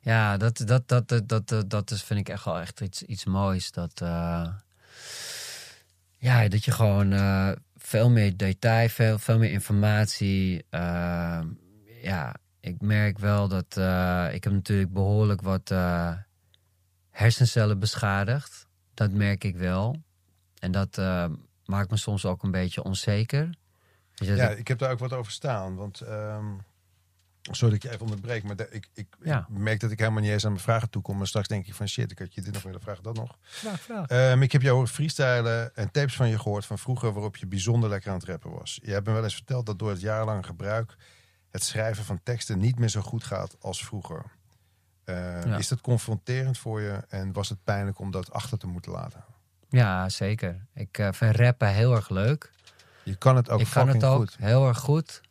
Ja, 0.02 0.38
dat, 0.38 0.58
dat, 0.58 0.88
dat, 0.88 1.08
dat, 1.08 1.28
dat, 1.28 1.48
dat, 1.48 1.70
dat 1.70 1.92
is, 1.92 2.04
vind 2.04 2.20
ik 2.20 2.30
echt 2.30 2.46
wel 2.46 2.60
echt 2.60 2.82
iets, 2.82 3.04
iets 3.04 3.26
moois. 3.26 3.72
Dat, 3.72 4.02
eh, 4.02 4.48
ja, 6.18 6.48
dat 6.48 6.66
je 6.66 6.72
gewoon 6.72 7.12
eh, 7.14 7.52
veel 7.86 8.10
meer 8.10 8.38
detail, 8.38 8.90
veel, 8.90 9.20
veel 9.20 9.38
meer 9.38 9.52
informatie. 9.52 10.66
eh, 10.70 11.42
ja, 12.02 12.36
ik 12.60 12.82
merk 12.82 13.20
wel 13.20 13.48
dat 13.48 13.78
eh, 13.78 14.28
ik 14.32 14.44
heb 14.44 14.54
natuurlijk 14.54 14.94
behoorlijk 14.94 15.42
wat 15.42 15.72
eh, 15.72 16.14
hersencellen 17.12 17.80
beschadigd. 17.80 18.68
Dat 18.94 19.12
merk 19.12 19.44
ik 19.44 19.56
wel. 19.56 19.96
En 20.60 20.72
dat 20.72 20.98
eh, 20.98 21.26
maakt 21.66 21.90
me 21.92 21.98
soms 21.98 22.26
ook 22.26 22.44
een 22.44 22.52
beetje 22.52 22.84
onzeker. 22.84 23.50
Dus 24.16 24.28
Ja, 24.28 24.50
ik- 24.50 24.58
ik 24.58 24.68
heb 24.68 24.80
daar 24.80 24.92
ook 24.92 25.00
wat 25.00 25.14
over 25.14 25.32
staan. 25.32 25.76
Want, 25.76 26.02
ehm, 26.02 26.46
sorry 27.52 27.74
dat 27.74 27.74
ik 27.74 27.84
je 27.84 27.90
even 27.90 28.02
onderbreek, 28.02 28.44
maar 28.44 28.56
de- 28.56 28.68
ik, 28.72 28.88
ik, 28.94 29.08
Ja. 29.24 29.40
ik 29.40 29.58
merk 29.58 29.80
dat 29.80 29.92
ik 29.92 30.00
helemaal 30.00 30.22
niet 30.22 30.32
eens 30.32 30.46
aan 30.46 30.52
mijn 30.52 30.64
vragen 30.64 30.90
toe 30.90 31.02
kom. 31.02 31.18
Maar 31.18 31.28
straks 31.28 31.48
denk 31.48 31.68
ik 31.68 31.74
van 31.74 31.88
shit, 31.88 32.12
ik 32.12 32.20
had 32.20 32.34
je 32.34 32.42
dit 32.42 32.54
nog 32.54 32.64
willen 32.64 32.82
vragen, 32.82 33.04
dat 33.04 33.16
nog. 33.16 33.38
Vraag, 33.42 33.80
vraag. 33.82 34.08
Ehm, 34.08 34.42
ik 34.42 34.52
heb 34.52 34.62
jou 34.62 34.88
freestylen 34.88 35.76
en 35.76 35.92
tapes 35.92 36.16
van 36.16 36.30
je 36.30 36.40
gehoord 36.40 36.66
van 36.66 36.80
vroeger 36.80 37.14
waarop 37.14 37.36
je 37.38 37.46
bijzonder 37.48 37.90
lekker 37.90 38.12
aan 38.12 38.18
het 38.18 38.28
rappen 38.28 38.52
was. 38.52 38.80
Je 38.84 38.92
hebt 38.92 39.08
me 39.08 39.14
wel 39.14 39.24
eens 39.24 39.36
verteld 39.36 39.66
dat 39.66 39.80
door 39.80 39.90
het 39.90 40.02
jarenlange 40.02 40.44
gebruik 40.44 40.96
het 41.52 41.64
schrijven 41.64 42.04
van 42.04 42.20
teksten 42.24 42.60
niet 42.60 42.80
meer 42.80 42.90
zo 42.90 43.02
goed 43.02 43.24
gaat 43.24 43.56
als 43.60 43.86
vroeger. 43.86 44.24
Ehm, 45.04 45.50
Ja. 45.50 45.58
Is 45.58 45.68
dat 45.68 45.82
confronterend 45.82 46.58
voor 46.58 46.82
je 46.82 47.00
en 47.10 47.34
was 47.34 47.50
het 47.50 47.64
pijnlijk 47.64 48.00
om 48.00 48.12
dat 48.12 48.32
achter 48.32 48.58
te 48.58 48.68
moeten 48.68 48.92
laten? 48.92 49.24
Ja, 49.70 50.10
zeker. 50.10 50.66
Ik 50.74 50.98
eh, 50.98 51.08
vind 51.12 51.36
rappen 51.36 51.68
heel 51.74 51.96
erg 51.96 52.10
leuk. 52.10 52.52
Je 53.04 53.16
kan 53.16 53.36
het 53.36 53.50
ook 53.50 53.60
ik 53.60 53.68
kan 53.70 53.88
het 53.88 54.04
ook 54.04 54.18
goed. 54.18 54.36
heel 54.40 54.68
erg 54.68 54.80
goed. 54.80 55.22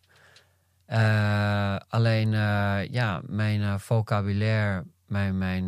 Eh, 0.87 1.77
alleen, 1.89 2.35
eh, 2.35 2.79
ja, 2.91 3.21
mijn 3.27 3.63
eh, 3.63 3.75
vocabulaire, 3.79 4.85
mijn, 5.07 5.39
mijn, 5.39 5.67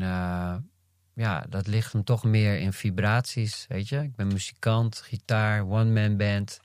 ja, 1.15 1.45
dat 1.49 1.67
ligt 1.67 1.93
hem 1.93 2.05
toch 2.05 2.25
meer 2.25 2.59
in 2.59 2.73
vibraties, 2.73 3.65
weet 3.69 3.89
je. 3.89 4.03
Ik 4.03 4.17
ben 4.17 4.27
muzikant, 4.27 4.97
gitaar, 4.97 5.69
one-man 5.69 6.17
band. 6.17 6.61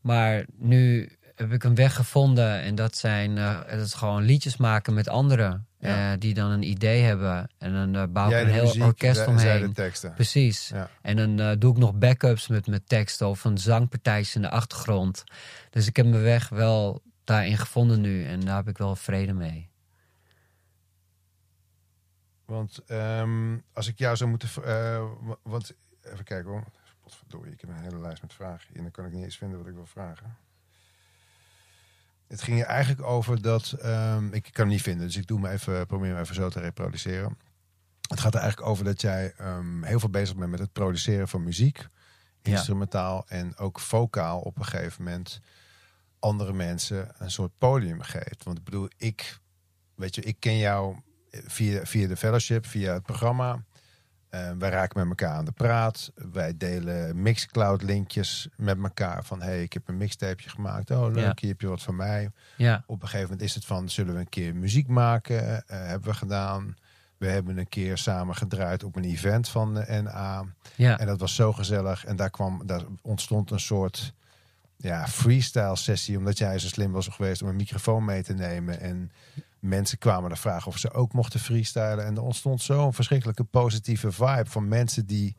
Maar 0.00 0.44
nu 0.56 1.10
heb 1.34 1.52
ik 1.52 1.64
een 1.64 1.74
weg 1.74 1.94
gevonden 1.94 2.60
en 2.60 2.74
dat 2.74 2.96
zijn, 2.96 3.34
dat 3.34 3.80
is 3.80 3.94
gewoon 3.94 4.22
liedjes 4.22 4.56
maken 4.56 4.94
met 4.94 5.08
anderen. 5.08 5.66
Ja. 5.78 6.16
die 6.16 6.34
dan 6.34 6.50
een 6.50 6.62
idee 6.62 7.02
hebben. 7.02 7.50
En 7.58 7.92
dan 7.92 8.12
bouw 8.12 8.30
ik 8.30 8.40
een 8.40 8.46
heel 8.46 8.64
muziek, 8.64 8.82
orkest 8.82 9.26
omheen. 9.26 9.74
Precies. 10.14 10.68
Ja. 10.68 10.88
En 11.00 11.16
dan 11.16 11.58
doe 11.58 11.72
ik 11.72 11.78
nog 11.78 11.94
backups 11.94 12.48
met 12.48 12.66
mijn 12.66 12.84
teksten 12.86 13.28
of 13.28 13.44
een 13.44 13.58
zangpartijtje 13.58 14.34
in 14.34 14.42
de 14.42 14.50
achtergrond. 14.50 15.24
Dus 15.70 15.86
ik 15.86 15.96
heb 15.96 16.06
mijn 16.06 16.22
weg 16.22 16.48
wel 16.48 17.02
daarin 17.32 17.58
gevonden 17.58 18.00
nu 18.00 18.24
en 18.24 18.40
daar 18.40 18.56
heb 18.56 18.68
ik 18.68 18.78
wel 18.78 18.96
vrede 18.96 19.32
mee. 19.32 19.70
Want 22.44 22.78
ehm, 22.86 23.58
als 23.72 23.86
ik 23.88 23.98
jou 23.98 24.16
zou 24.16 24.30
moeten... 24.30 24.48
eh, 24.64 25.04
wa- 25.20 25.36
want, 25.42 25.72
even 26.02 26.24
kijken 26.24 26.50
hoor. 26.50 26.64
Potverdorie, 27.00 27.52
ik 27.52 27.60
heb 27.60 27.70
een 27.70 27.82
hele 27.82 27.98
lijst 28.00 28.22
met 28.22 28.32
vragen. 28.32 28.74
En 28.74 28.82
dan 28.82 28.90
kan 28.90 29.04
ik 29.06 29.12
niet 29.12 29.24
eens 29.24 29.36
vinden 29.38 29.58
wat 29.58 29.66
ik 29.66 29.74
wil 29.74 29.86
vragen. 29.86 30.36
Het 32.26 32.42
ging 32.42 32.60
er 32.60 32.66
eigenlijk 32.66 33.02
over 33.02 33.42
dat... 33.42 33.72
ehm, 33.72 34.32
ik 34.32 34.42
kan 34.42 34.52
hem 34.64 34.68
niet 34.68 34.82
vinden, 34.82 35.06
dus 35.06 35.16
ik 35.16 35.26
doe 35.26 35.40
me 35.40 35.48
even, 35.48 35.86
probeer 35.86 36.10
hem 36.10 36.20
even 36.20 36.34
zo 36.34 36.48
te 36.48 36.60
reproduceren. 36.60 37.38
Het 38.08 38.20
gaat 38.20 38.34
er 38.34 38.40
eigenlijk 38.40 38.70
over 38.70 38.84
dat 38.84 39.00
jij 39.00 39.32
ehm, 39.36 39.82
heel 39.82 40.00
veel 40.00 40.10
bezig 40.10 40.36
bent 40.36 40.50
met 40.50 40.60
het 40.60 40.72
produceren 40.72 41.28
van 41.28 41.42
muziek. 41.42 41.86
Ja. 42.42 42.50
Instrumentaal 42.52 43.24
en 43.28 43.56
ook 43.56 43.80
vocaal 43.80 44.40
op 44.40 44.58
een 44.58 44.64
gegeven 44.64 45.04
moment 45.04 45.40
andere 46.22 46.52
mensen 46.52 47.08
een 47.18 47.30
soort 47.30 47.52
podium 47.58 48.00
geeft. 48.02 48.44
Want 48.44 48.58
ik 48.58 48.64
bedoel, 48.64 48.88
ik, 48.96 49.38
weet 49.94 50.14
je, 50.14 50.22
ik 50.22 50.36
ken 50.40 50.56
jou 50.58 50.96
via, 51.30 51.84
via 51.84 52.08
de 52.08 52.16
fellowship, 52.16 52.66
via 52.66 52.92
het 52.92 53.02
programma. 53.02 53.64
Eh, 54.28 54.50
wij 54.58 54.70
raken 54.70 54.98
met 54.98 55.08
elkaar 55.08 55.36
aan 55.36 55.44
de 55.44 55.52
praat. 55.52 56.10
Wij 56.32 56.56
delen 56.56 57.22
Mixcloud 57.22 57.82
linkjes 57.82 58.48
met 58.56 58.78
elkaar. 58.82 59.24
Van 59.24 59.42
hey, 59.42 59.62
ik 59.62 59.72
heb 59.72 59.88
een 59.88 59.96
mixtapeje 59.96 60.48
gemaakt. 60.48 60.90
Oh, 60.90 61.00
leuk, 61.12 61.16
Ja. 61.24 61.32
hier 61.36 61.50
heb 61.50 61.60
je 61.60 61.66
wat 61.66 61.82
van 61.82 61.96
mij. 61.96 62.30
Ja, 62.56 62.84
Op 62.86 63.02
een 63.02 63.08
gegeven 63.08 63.30
moment 63.30 63.48
is 63.48 63.54
het 63.54 63.64
van, 63.64 63.88
zullen 63.88 64.14
we 64.14 64.20
een 64.20 64.28
keer 64.28 64.54
muziek 64.56 64.88
maken? 64.88 65.66
Eh, 65.66 65.78
hebben 65.86 66.08
we 66.10 66.14
gedaan. 66.16 66.76
We 67.16 67.26
hebben 67.28 67.58
een 67.58 67.68
keer 67.68 67.98
samen 67.98 68.34
gedraaid 68.34 68.84
op 68.84 68.96
een 68.96 69.04
event 69.04 69.48
van 69.48 69.74
de 69.74 70.00
NA. 70.02 70.44
ja, 70.76 70.98
En 70.98 71.06
dat 71.06 71.20
was 71.20 71.34
zo 71.34 71.52
gezellig. 71.52 72.04
En 72.04 72.16
daar, 72.16 72.30
kwam, 72.30 72.66
daar 72.66 72.82
ontstond 73.02 73.50
een 73.50 73.60
soort 73.60 74.14
ja, 74.82 75.08
freestyle 75.08 75.76
sessie. 75.76 76.18
Omdat 76.18 76.38
jij 76.38 76.58
zo 76.58 76.68
slim 76.68 76.92
was 76.92 77.08
geweest 77.08 77.42
om 77.42 77.48
een 77.48 77.56
microfoon 77.56 78.04
mee 78.04 78.22
te 78.22 78.34
nemen. 78.34 78.80
En 78.80 79.10
mensen 79.58 79.98
kwamen 79.98 80.30
er 80.30 80.36
vragen 80.38 80.66
of 80.66 80.78
ze 80.78 80.92
ook 80.92 81.12
mochten 81.12 81.40
freestylen. 81.40 82.06
En 82.06 82.16
er 82.16 82.22
ontstond 82.22 82.62
zo'n 82.62 82.94
verschrikkelijke 82.94 83.44
positieve 83.44 84.12
vibe 84.12 84.46
van 84.46 84.68
mensen 84.68 85.06
die 85.06 85.36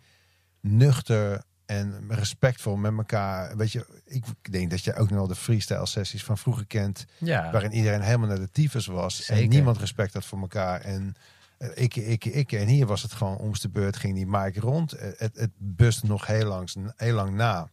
nuchter 0.62 1.44
en 1.66 2.06
respectvol 2.10 2.76
met 2.76 2.98
elkaar. 2.98 3.58
Weet 3.58 3.72
je, 3.72 4.02
ik 4.06 4.24
denk 4.52 4.70
dat 4.70 4.84
je 4.84 4.94
ook 4.96 5.10
nog 5.10 5.18
wel 5.18 5.28
de 5.28 5.36
freestyle 5.36 5.86
sessies 5.86 6.24
van 6.24 6.38
vroeger 6.38 6.66
kent. 6.66 7.06
ja. 7.18 7.52
Waarin 7.52 7.72
iedereen 7.72 8.02
helemaal 8.02 8.28
naar 8.28 8.40
de 8.40 8.52
tyfus 8.52 8.86
was. 8.86 9.30
En 9.30 9.50
niemand 9.50 9.78
respect 9.78 10.14
had 10.14 10.26
voor 10.26 10.40
elkaar. 10.40 10.82
En 10.82 11.16
eh, 11.58 11.70
ik, 11.74 11.96
ik, 11.96 12.26
ik. 12.26 12.52
En 12.52 12.68
hier 12.68 12.86
was 12.86 13.02
het 13.02 13.14
gewoon 13.14 13.38
om 13.38 13.54
de 13.62 13.70
beurt 13.70 13.98
ging 13.98 14.16
die 14.16 14.28
mic 14.28 14.58
rond. 14.58 14.92
Eh, 14.94 15.10
Het, 15.18 15.36
het 15.36 15.52
bust 15.58 16.04
nog 16.04 16.28
heel, 16.28 16.46
langs, 16.48 16.76
heel 16.96 17.14
lang 17.16 17.36
na. 17.36 17.70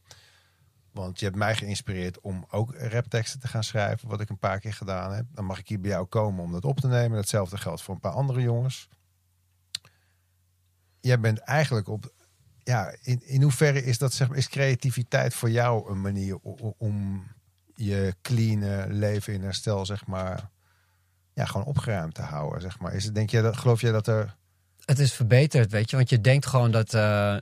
Want 0.93 1.19
je 1.19 1.25
hebt 1.25 1.39
mij 1.39 1.55
geïnspireerd 1.55 2.21
om 2.21 2.47
ook 2.51 2.75
rapteksten 2.75 3.41
te 3.41 3.49
gaan 3.49 3.65
schrijven. 3.65 4.09
Wat 4.09 4.21
ik 4.21 4.29
een 4.29 4.39
paar 4.39 4.61
keer 4.61 4.75
gedaan 4.75 5.13
heb. 5.13 5.27
Dan 5.33 5.45
mag 5.45 5.59
ik 5.59 5.69
hier 5.69 5.81
bij 5.81 5.91
jou 5.91 6.07
komen 6.07 6.45
om 6.45 6.53
dat 6.53 6.65
op 6.65 6.81
te 6.81 6.89
nemen. 6.89 7.19
Hetzelfde 7.19 7.57
geldt 7.57 7.83
voor 7.83 7.95
een 7.95 8.01
paar 8.01 8.13
andere 8.13 8.41
jongens. 8.41 8.89
Jij 11.01 11.21
bent 11.21 11.39
eigenlijk 11.39 11.89
op... 11.89 12.13
Ja, 12.63 12.95
in, 13.03 13.23
in 13.27 13.43
hoeverre 13.43 13.85
is 13.85 13.99
dat 13.99 14.13
zeg 14.13 14.29
maar, 14.29 14.37
is 14.37 14.49
creativiteit 14.49 15.35
voor 15.35 15.51
jou 15.51 15.91
een 15.91 16.01
manier 16.01 16.39
om 16.79 17.27
je 17.75 18.15
clean 18.23 18.93
leven 18.93 19.33
in 19.33 19.43
herstel, 19.43 19.87
zeg 19.87 20.07
maar, 20.07 20.51
ja, 21.35 21.45
gewoon 21.45 21.67
opgeruimd 21.67 22.15
te 22.15 22.23
houden, 22.23 22.61
zeg 22.61 22.79
maar. 22.79 22.95
Is 22.95 23.05
het, 23.05 23.15
denk 23.15 23.31
jij 23.31 23.43
dat, 23.43 23.57
geloof 23.57 23.81
jij 23.81 23.93
dat 23.93 24.07
er... 24.07 24.37
Het 24.85 24.99
is 24.99 25.13
verbeterd, 25.13 25.71
weet 25.71 25.91
je. 25.91 25.97
Want 25.97 26.09
je 26.09 26.21
denkt 26.21 26.47
gewoon 26.47 26.71
dat 26.71 26.95
eh, 26.95 27.37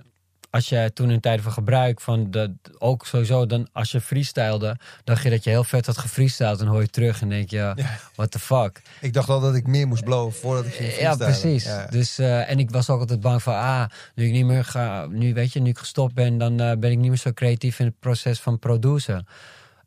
als 0.51 0.69
je 0.69 0.91
toen 0.95 1.11
in 1.11 1.21
tijden 1.21 1.43
van 1.43 1.53
gebruik 1.53 2.01
van 2.01 2.31
de, 2.31 2.55
ook 2.79 3.07
sowieso 3.07 3.47
dan 3.47 3.69
als 3.73 3.91
je 3.91 4.01
freestylede, 4.01 4.77
dacht 5.05 5.23
je 5.23 5.31
dat 5.31 5.45
je 5.45 5.51
heel 5.51 5.65
vet 5.65 5.87
had 5.87 5.99
gefreestyled 5.99 6.61
en 6.61 6.67
hoor 6.67 6.81
je 6.81 6.89
terug 6.89 7.21
en 7.21 7.29
denk 7.29 7.51
je, 7.51 7.57
Ja. 7.57 7.75
what 8.15 8.31
the 8.31 8.39
fuck. 8.39 8.83
Ik 9.01 9.13
dacht 9.13 9.29
al 9.29 9.41
dat 9.41 9.55
ik 9.55 9.67
meer 9.67 9.87
moest 9.89 10.05
blowen 10.05 10.33
voordat 10.33 10.67
ik 10.67 10.73
ging 10.73 10.89
Ja, 10.89 10.95
freestylen. 10.95 11.19
precies. 11.41 11.65
Ja. 11.65 11.87
Dus, 11.87 12.19
eh, 12.19 12.51
en 12.51 12.59
ik 12.59 12.71
was 12.71 12.91
ook 12.91 13.01
altijd 13.01 13.21
bang 13.21 13.43
van, 13.43 13.55
ah, 13.55 13.85
nu 14.15 14.27
ik 14.27 14.33
niet 14.33 14.45
meer 14.45 14.65
ga, 14.65 15.07
nu 15.07 15.35
weet 15.35 15.53
je, 15.53 15.61
nu 15.61 15.69
ik 15.71 15.79
gestopt 15.79 16.15
ben, 16.15 16.39
dan 16.39 16.61
eh, 16.61 16.77
ben 16.79 16.91
ik 16.91 16.99
niet 16.99 17.09
meer 17.09 17.19
zo 17.19 17.33
creatief 17.33 17.79
in 17.79 17.87
het 17.87 17.99
proces 18.01 18.41
van 18.41 18.59
produceren. 18.59 19.27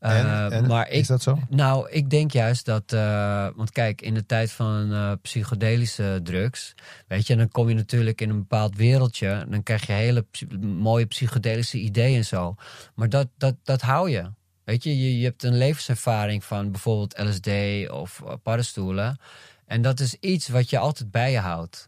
Eh, 0.02 0.20
En, 0.20 0.52
en 0.52 0.68
maar 0.68 0.90
ik, 0.90 1.00
is 1.00 1.08
dat 1.08 1.22
zo? 1.22 1.40
nou, 1.50 1.90
ik 1.90 2.10
denk 2.10 2.32
juist 2.32 2.66
dat, 2.66 2.94
eh, 2.94 3.48
want 3.56 3.72
kijk, 3.72 4.02
in 4.02 4.14
de 4.14 4.26
tijd 4.26 4.52
van 4.52 4.94
eh, 4.94 5.12
psychedelische 5.22 6.20
drugs, 6.24 6.74
weet 7.08 7.28
je, 7.28 7.36
dan 7.36 7.50
kom 7.50 7.70
je 7.70 7.76
natuurlijk 7.76 8.22
in 8.22 8.30
een 8.30 8.38
bepaald 8.38 8.76
wereldje, 8.76 9.46
dan 9.50 9.64
krijg 9.64 9.88
je 9.88 9.94
hele 9.94 10.26
mooie 10.60 11.06
psychedelische 11.06 11.78
ideeën 11.78 12.18
en 12.18 12.26
zo. 12.26 12.56
Maar 12.96 13.10
dat, 13.10 13.28
dat, 13.38 13.56
dat 13.64 13.82
hou 13.82 14.10
je. 14.10 14.32
Weet 14.64 14.84
je, 14.84 15.00
je, 15.00 15.18
je 15.20 15.26
hebt 15.26 15.44
een 15.44 15.58
levenservaring 15.58 16.44
van 16.44 16.72
bijvoorbeeld 16.72 17.20
LSD 17.20 17.50
of 17.90 18.24
paddenstoelen. 18.44 19.20
En 19.66 19.82
dat 19.82 20.00
is 20.00 20.16
iets 20.20 20.48
wat 20.48 20.70
je 20.70 20.78
altijd 20.78 21.12
bij 21.12 21.32
je 21.32 21.40
houdt. 21.40 21.88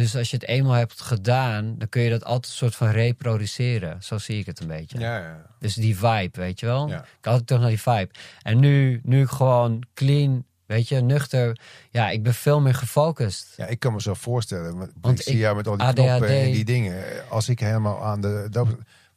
Dus 0.00 0.16
als 0.16 0.30
je 0.30 0.36
het 0.36 0.46
eenmaal 0.46 0.72
hebt 0.72 1.00
gedaan, 1.00 1.74
dan 1.78 1.88
kun 1.88 2.02
je 2.02 2.10
dat 2.10 2.24
altijd 2.24 2.46
een 2.52 2.58
soort 2.58 2.74
van 2.74 2.88
reproduceren. 2.88 4.02
Zo 4.02 4.18
zie 4.18 4.38
ik 4.38 4.46
het 4.46 4.60
een 4.60 4.66
beetje. 4.66 4.98
Ja, 4.98 5.18
ja. 5.18 5.46
Dus 5.58 5.74
die 5.74 5.96
vibe, 5.96 6.40
weet 6.40 6.60
je 6.60 6.66
wel? 6.66 6.88
Ja. 6.88 6.98
Ik 7.00 7.06
had 7.20 7.26
altijd 7.26 7.46
toch 7.46 7.58
naar 7.60 7.68
die 7.68 7.80
vibe. 7.80 8.08
En 8.42 8.58
nu, 8.60 9.00
nu 9.04 9.22
ik 9.22 9.28
gewoon 9.28 9.82
clean, 9.94 10.44
weet 10.66 10.88
je, 10.88 11.00
nuchter. 11.00 11.58
Ja, 11.90 12.10
ik 12.10 12.22
ben 12.22 12.34
veel 12.34 12.60
meer 12.60 12.74
gefocust. 12.74 13.54
Ja, 13.56 13.66
ik 13.66 13.78
kan 13.78 13.92
me 13.92 14.00
zo 14.02 14.14
voorstellen. 14.14 14.76
Want, 14.76 14.92
Want 15.00 15.18
ik 15.18 15.24
zie 15.24 15.36
jou 15.36 15.56
met 15.56 15.66
al 15.68 15.76
die 15.76 15.86
ADHD. 15.86 16.04
knoppen 16.06 16.28
en 16.28 16.52
die 16.52 16.64
dingen. 16.64 17.04
Als 17.30 17.48
ik 17.48 17.60
helemaal 17.60 18.04
aan 18.04 18.20
de... 18.20 18.48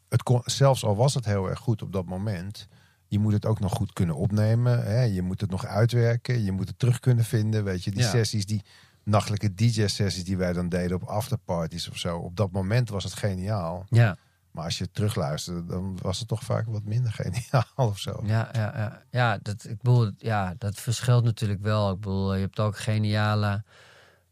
Het 0.10 0.24
kon, 0.24 0.42
zelfs 0.46 0.84
al 0.84 0.96
was 0.96 1.14
het 1.14 1.26
heel 1.26 1.50
erg 1.50 1.60
goed 1.60 1.82
op 1.82 1.94
dat 1.94 2.06
moment... 2.06 2.68
Je 3.10 3.20
moet 3.20 3.34
het 3.34 3.46
ook 3.46 3.60
nog 3.60 3.74
goed 3.74 3.94
kunnen 3.94 4.16
opnemen. 4.16 4.84
Hè? 4.86 5.02
Je 5.04 5.22
moet 5.22 5.42
het 5.42 5.50
nog 5.50 5.66
uitwerken. 5.66 6.44
Je 6.44 6.52
moet 6.52 6.68
het 6.68 6.80
terug 6.80 7.00
kunnen 7.00 7.26
vinden. 7.26 7.64
Weet 7.64 7.84
je, 7.84 7.92
die 7.92 8.02
Ja. 8.02 8.10
sessies, 8.10 8.46
die 8.46 8.62
nachtelijke 9.08 9.54
DJ-sessies 9.54 10.24
die 10.24 10.38
wij 10.38 10.54
dan 10.54 10.70
deden 10.70 10.96
op 10.96 11.04
afterparties 11.04 11.90
of 11.90 11.98
zo. 11.98 12.18
Op 12.18 12.36
dat 12.36 12.52
moment 12.52 12.90
was 12.90 13.04
het 13.04 13.14
geniaal. 13.14 13.86
Ja, 13.90 14.18
Maar 14.52 14.64
als 14.64 14.78
je 14.78 14.92
terugluisterde, 14.92 15.66
dan 15.66 15.98
was 16.02 16.20
het 16.20 16.28
toch 16.28 16.44
vaak 16.44 16.66
wat 16.68 16.84
minder 16.84 17.12
geniaal 17.22 17.90
of 17.90 18.00
zo. 18.00 18.22
ja, 18.24 18.50
ja, 18.52 18.74
ja. 18.76 19.02
ja, 19.12 19.40
dat, 19.42 19.66
ik 19.66 19.82
bedoel, 19.82 20.12
ja, 20.18 20.56
dat 20.58 20.76
verschilt 20.80 21.24
natuurlijk 21.24 21.62
wel. 21.62 21.92
Ik 21.92 22.00
bedoel, 22.00 22.34
je 22.34 22.42
hebt 22.42 22.60
ook 22.60 22.78
geniale 22.78 23.64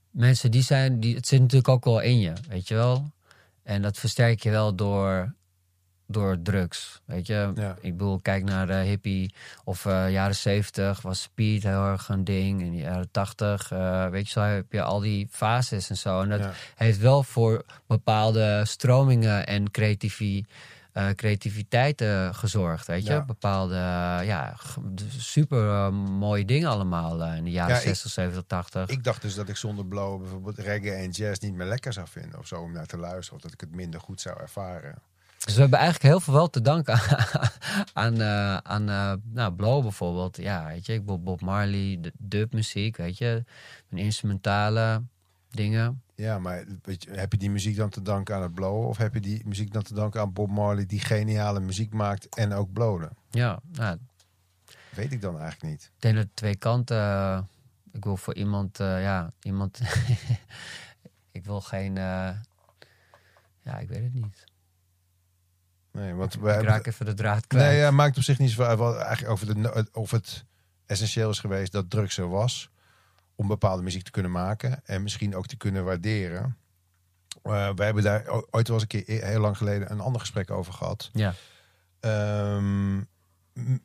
mensen 0.10 0.52
die 0.52 0.64
zijn, 0.64 1.00
die, 1.00 1.16
het 1.16 1.28
zit 1.28 1.40
natuurlijk 1.40 1.70
ook 1.70 1.86
wel 1.86 2.00
in 2.00 2.20
je, 2.20 2.34
weet 2.48 2.68
je 2.68 2.76
wel. 2.76 3.12
En 3.64 3.82
dat 3.82 3.98
versterk 3.98 4.44
je 4.44 4.50
wel 4.50 4.76
door, 4.76 5.36
door 6.08 6.42
drugs, 6.42 7.02
weet 7.06 7.28
je. 7.28 7.52
Ja. 7.56 7.76
Ik 7.82 7.98
bedoel, 7.98 8.20
kijk 8.20 8.44
naar 8.44 8.68
de 8.68 8.74
hippie 8.74 9.34
of 9.64 9.86
eh, 9.86 10.12
jaren 10.12 10.36
zeventig 10.36 11.02
was 11.02 11.22
speed 11.22 11.64
heel 11.64 11.86
erg 11.86 12.10
een 12.10 12.24
ding. 12.24 12.62
In 12.62 12.72
de 12.72 12.78
jaren 12.78 13.12
tachtig, 13.12 13.72
eh, 13.72 14.08
weet 14.08 14.26
je 14.26 14.32
zo, 14.32 14.42
heb 14.42 14.72
je 14.72 14.82
al 14.82 15.00
die 15.00 15.28
fases 15.32 15.90
en 15.90 15.98
zo. 15.98 16.22
En 16.22 16.30
dat 16.30 16.40
Ja. 16.40 16.52
heeft 16.76 17.00
wel 17.00 17.24
voor 17.24 17.66
bepaalde 17.88 18.62
stromingen 18.66 19.48
en 19.48 19.72
creativi, 19.72 20.46
creativiteit 21.16 22.04
gezorgd, 22.32 22.88
weet 22.88 23.06
je. 23.06 23.12
Ja. 23.14 23.26
Bepaalde, 23.26 23.76
ja, 24.26 24.56
super 25.18 25.94
mooie 25.94 26.46
dingen 26.46 26.70
allemaal 26.70 27.24
in 27.34 27.44
de 27.44 27.52
jaren 27.52 27.74
Ja, 27.74 27.80
ik- 27.82 27.88
60, 27.88 28.12
70, 28.12 28.44
80. 28.48 28.90
Ik 28.90 29.04
dacht 29.04 29.22
dus 29.22 29.36
dat 29.36 29.50
ik 29.50 29.56
zonder 29.56 29.86
blow 29.86 30.22
bijvoorbeeld 30.22 30.58
reggae 30.58 30.92
en 30.92 31.10
jazz 31.10 31.40
niet 31.40 31.54
meer 31.54 31.68
lekker 31.68 31.94
zou 31.94 32.08
vinden 32.10 32.40
of 32.40 32.48
zo 32.48 32.62
om 32.62 32.72
naar 32.72 32.86
te 32.86 32.98
luisteren. 32.98 33.36
Of 33.36 33.42
dat 33.42 33.54
ik 33.54 33.62
het 33.62 33.76
minder 33.76 34.00
goed 34.00 34.22
zou 34.22 34.40
ervaren. 34.40 34.96
Dus 35.46 35.54
we 35.54 35.62
hebben 35.62 35.80
eigenlijk 35.80 36.10
heel 36.10 36.20
veel 36.20 36.34
wel 36.34 36.50
te 36.50 36.62
danken 36.62 37.00
aan, 37.94 38.22
eh, 38.22 38.58
aan 38.58 38.90
eh, 38.90 39.14
nou, 39.24 39.54
Blow 39.54 39.82
bijvoorbeeld. 39.82 40.38
Ja, 40.38 40.66
weet 40.68 40.86
je, 40.86 40.94
ik 40.94 41.00
bedoel 41.00 41.24
Bob 41.24 41.42
Marley, 41.42 41.98
de 42.02 42.12
dubmuziek, 42.18 42.98
weet 42.98 43.18
je. 43.18 43.44
Een 43.90 43.98
instrumentale 43.98 45.04
dingen. 45.50 46.02
Ja, 46.16 46.40
maar 46.40 46.66
weet 46.84 47.04
je, 47.04 47.12
heb 47.12 47.32
je 47.32 47.38
die 47.38 47.50
muziek 47.50 47.76
dan 47.76 47.90
te 47.90 48.02
danken 48.02 48.36
aan 48.36 48.42
het 48.42 48.54
blowen? 48.54 48.88
Of 48.88 48.98
heb 48.98 49.14
je 49.14 49.20
die 49.20 49.42
muziek 49.46 49.74
dan 49.74 49.84
te 49.84 49.94
danken 49.94 50.22
aan 50.22 50.34
Bob 50.34 50.50
Marley 50.50 50.86
die 50.86 51.00
geniale 51.00 51.60
muziek 51.60 51.94
maakt 51.94 52.36
en 52.36 52.54
ook 52.54 52.74
blowen? 52.74 53.10
Ja, 53.30 53.60
nou, 53.72 53.98
Weet 54.90 55.12
ik 55.12 55.22
dan 55.22 55.40
eigenlijk 55.40 55.72
niet. 55.72 55.84
ik 55.96 56.02
denk 56.02 56.16
dat 56.16 56.28
twee 56.34 56.56
kanten. 56.56 56.98
eh, 56.98 57.42
ik 57.92 58.04
wil 58.04 58.18
voor 58.18 58.36
iemand, 58.36 58.78
ja, 58.78 59.32
iemand. 59.42 59.80
ik 61.32 61.46
wil 61.46 61.62
geen. 61.62 61.96
ja, 61.96 63.78
ik 63.80 63.88
weet 63.88 64.04
het 64.04 64.14
niet. 64.14 64.44
Nee, 65.96 66.14
want 66.14 66.34
we 66.34 66.40
ik 66.40 66.46
hebben... 66.46 66.66
raak 66.66 66.86
even 66.86 67.06
de 67.06 67.14
draad 67.14 67.48
kwijt. 67.48 67.66
Nee, 67.66 67.78
ja, 67.78 67.92
maakt 67.92 68.18
op 68.18 68.24
zich 68.24 68.40
niet 68.40 68.52
zoveel 68.52 68.86
uit. 68.88 68.98
Eigenlijk 68.98 69.32
over 69.32 69.62
de, 69.62 69.88
of 69.92 70.12
het 70.12 70.46
essentieel 70.86 71.30
is 71.30 71.40
geweest 71.40 71.72
dat 71.72 71.90
drugs 71.90 72.18
er 72.18 72.30
was. 72.30 72.70
Om 73.36 73.48
bepaalde 73.48 73.84
muziek 73.84 74.04
te 74.04 74.12
kunnen 74.12 74.32
maken. 74.32 74.82
En 74.86 75.04
misschien 75.04 75.36
ook 75.36 75.48
te 75.48 75.58
kunnen 75.58 75.84
waarderen. 75.86 76.58
Eh 77.44 77.70
wij 77.76 77.86
hebben 77.86 78.04
daar 78.04 78.30
ooit 78.30 78.68
wel 78.68 78.80
eens 78.80 78.82
een 78.82 78.88
keer 78.88 79.04
e- 79.08 79.26
heel 79.26 79.40
lang 79.40 79.58
geleden 79.58 79.92
een 79.92 80.00
ander 80.00 80.22
gesprek 80.22 80.52
over 80.52 80.74
gehad. 80.74 81.10
Ja, 81.14 81.34
Ehm, 82.00 83.02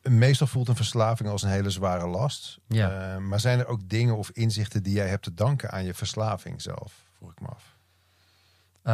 meestal 0.01 0.47
voelt 0.47 0.67
een 0.67 0.75
verslaving 0.75 1.29
als 1.29 1.41
een 1.43 1.49
hele 1.49 1.69
zware 1.69 2.07
last. 2.07 2.59
Ja. 2.67 3.13
Eh, 3.13 3.17
maar 3.17 3.39
zijn 3.39 3.59
er 3.59 3.67
ook 3.67 3.89
dingen 3.89 4.17
of 4.17 4.29
inzichten 4.29 4.83
die 4.83 4.93
jij 4.93 5.07
hebt 5.07 5.23
te 5.23 5.33
danken 5.33 5.71
aan 5.71 5.83
je 5.83 5.93
verslaving 5.93 6.61
zelf? 6.61 6.93
Vroeg 7.17 7.31
ik 7.31 7.41
me 7.41 7.47
af. 7.47 7.77
Eh, 8.83 8.93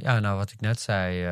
ja, 0.00 0.18
nou 0.18 0.36
wat 0.36 0.50
ik 0.50 0.60
net 0.60 0.80
zei, 0.80 1.24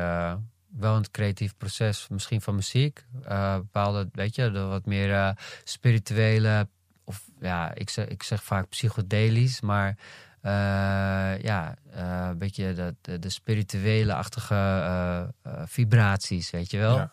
wel 0.77 0.95
een 0.95 1.11
creatief 1.11 1.57
proces, 1.57 2.07
misschien 2.07 2.41
van 2.41 2.55
muziek. 2.55 3.05
Eh, 3.23 3.55
bepaalde, 3.55 4.09
weet 4.11 4.35
je, 4.35 4.51
de 4.51 4.61
wat 4.61 4.85
meer 4.85 5.13
eh, 5.13 5.29
spirituele, 5.63 6.67
of 7.03 7.29
ja, 7.39 7.73
ik 7.73 7.89
zeg, 7.89 8.07
ik 8.07 8.23
zeg 8.23 8.43
vaak 8.43 8.69
psychodelisch, 8.69 9.61
maar 9.61 9.97
eh, 10.41 11.41
ja, 11.41 11.75
een 11.89 12.37
beetje 12.37 12.73
de, 12.73 12.95
de, 13.01 13.19
de 13.19 13.29
spirituele-achtige 13.29 15.33
vibraties, 15.65 16.49
weet 16.49 16.71
je 16.71 16.77
wel. 16.77 16.97
Ja. 16.97 17.11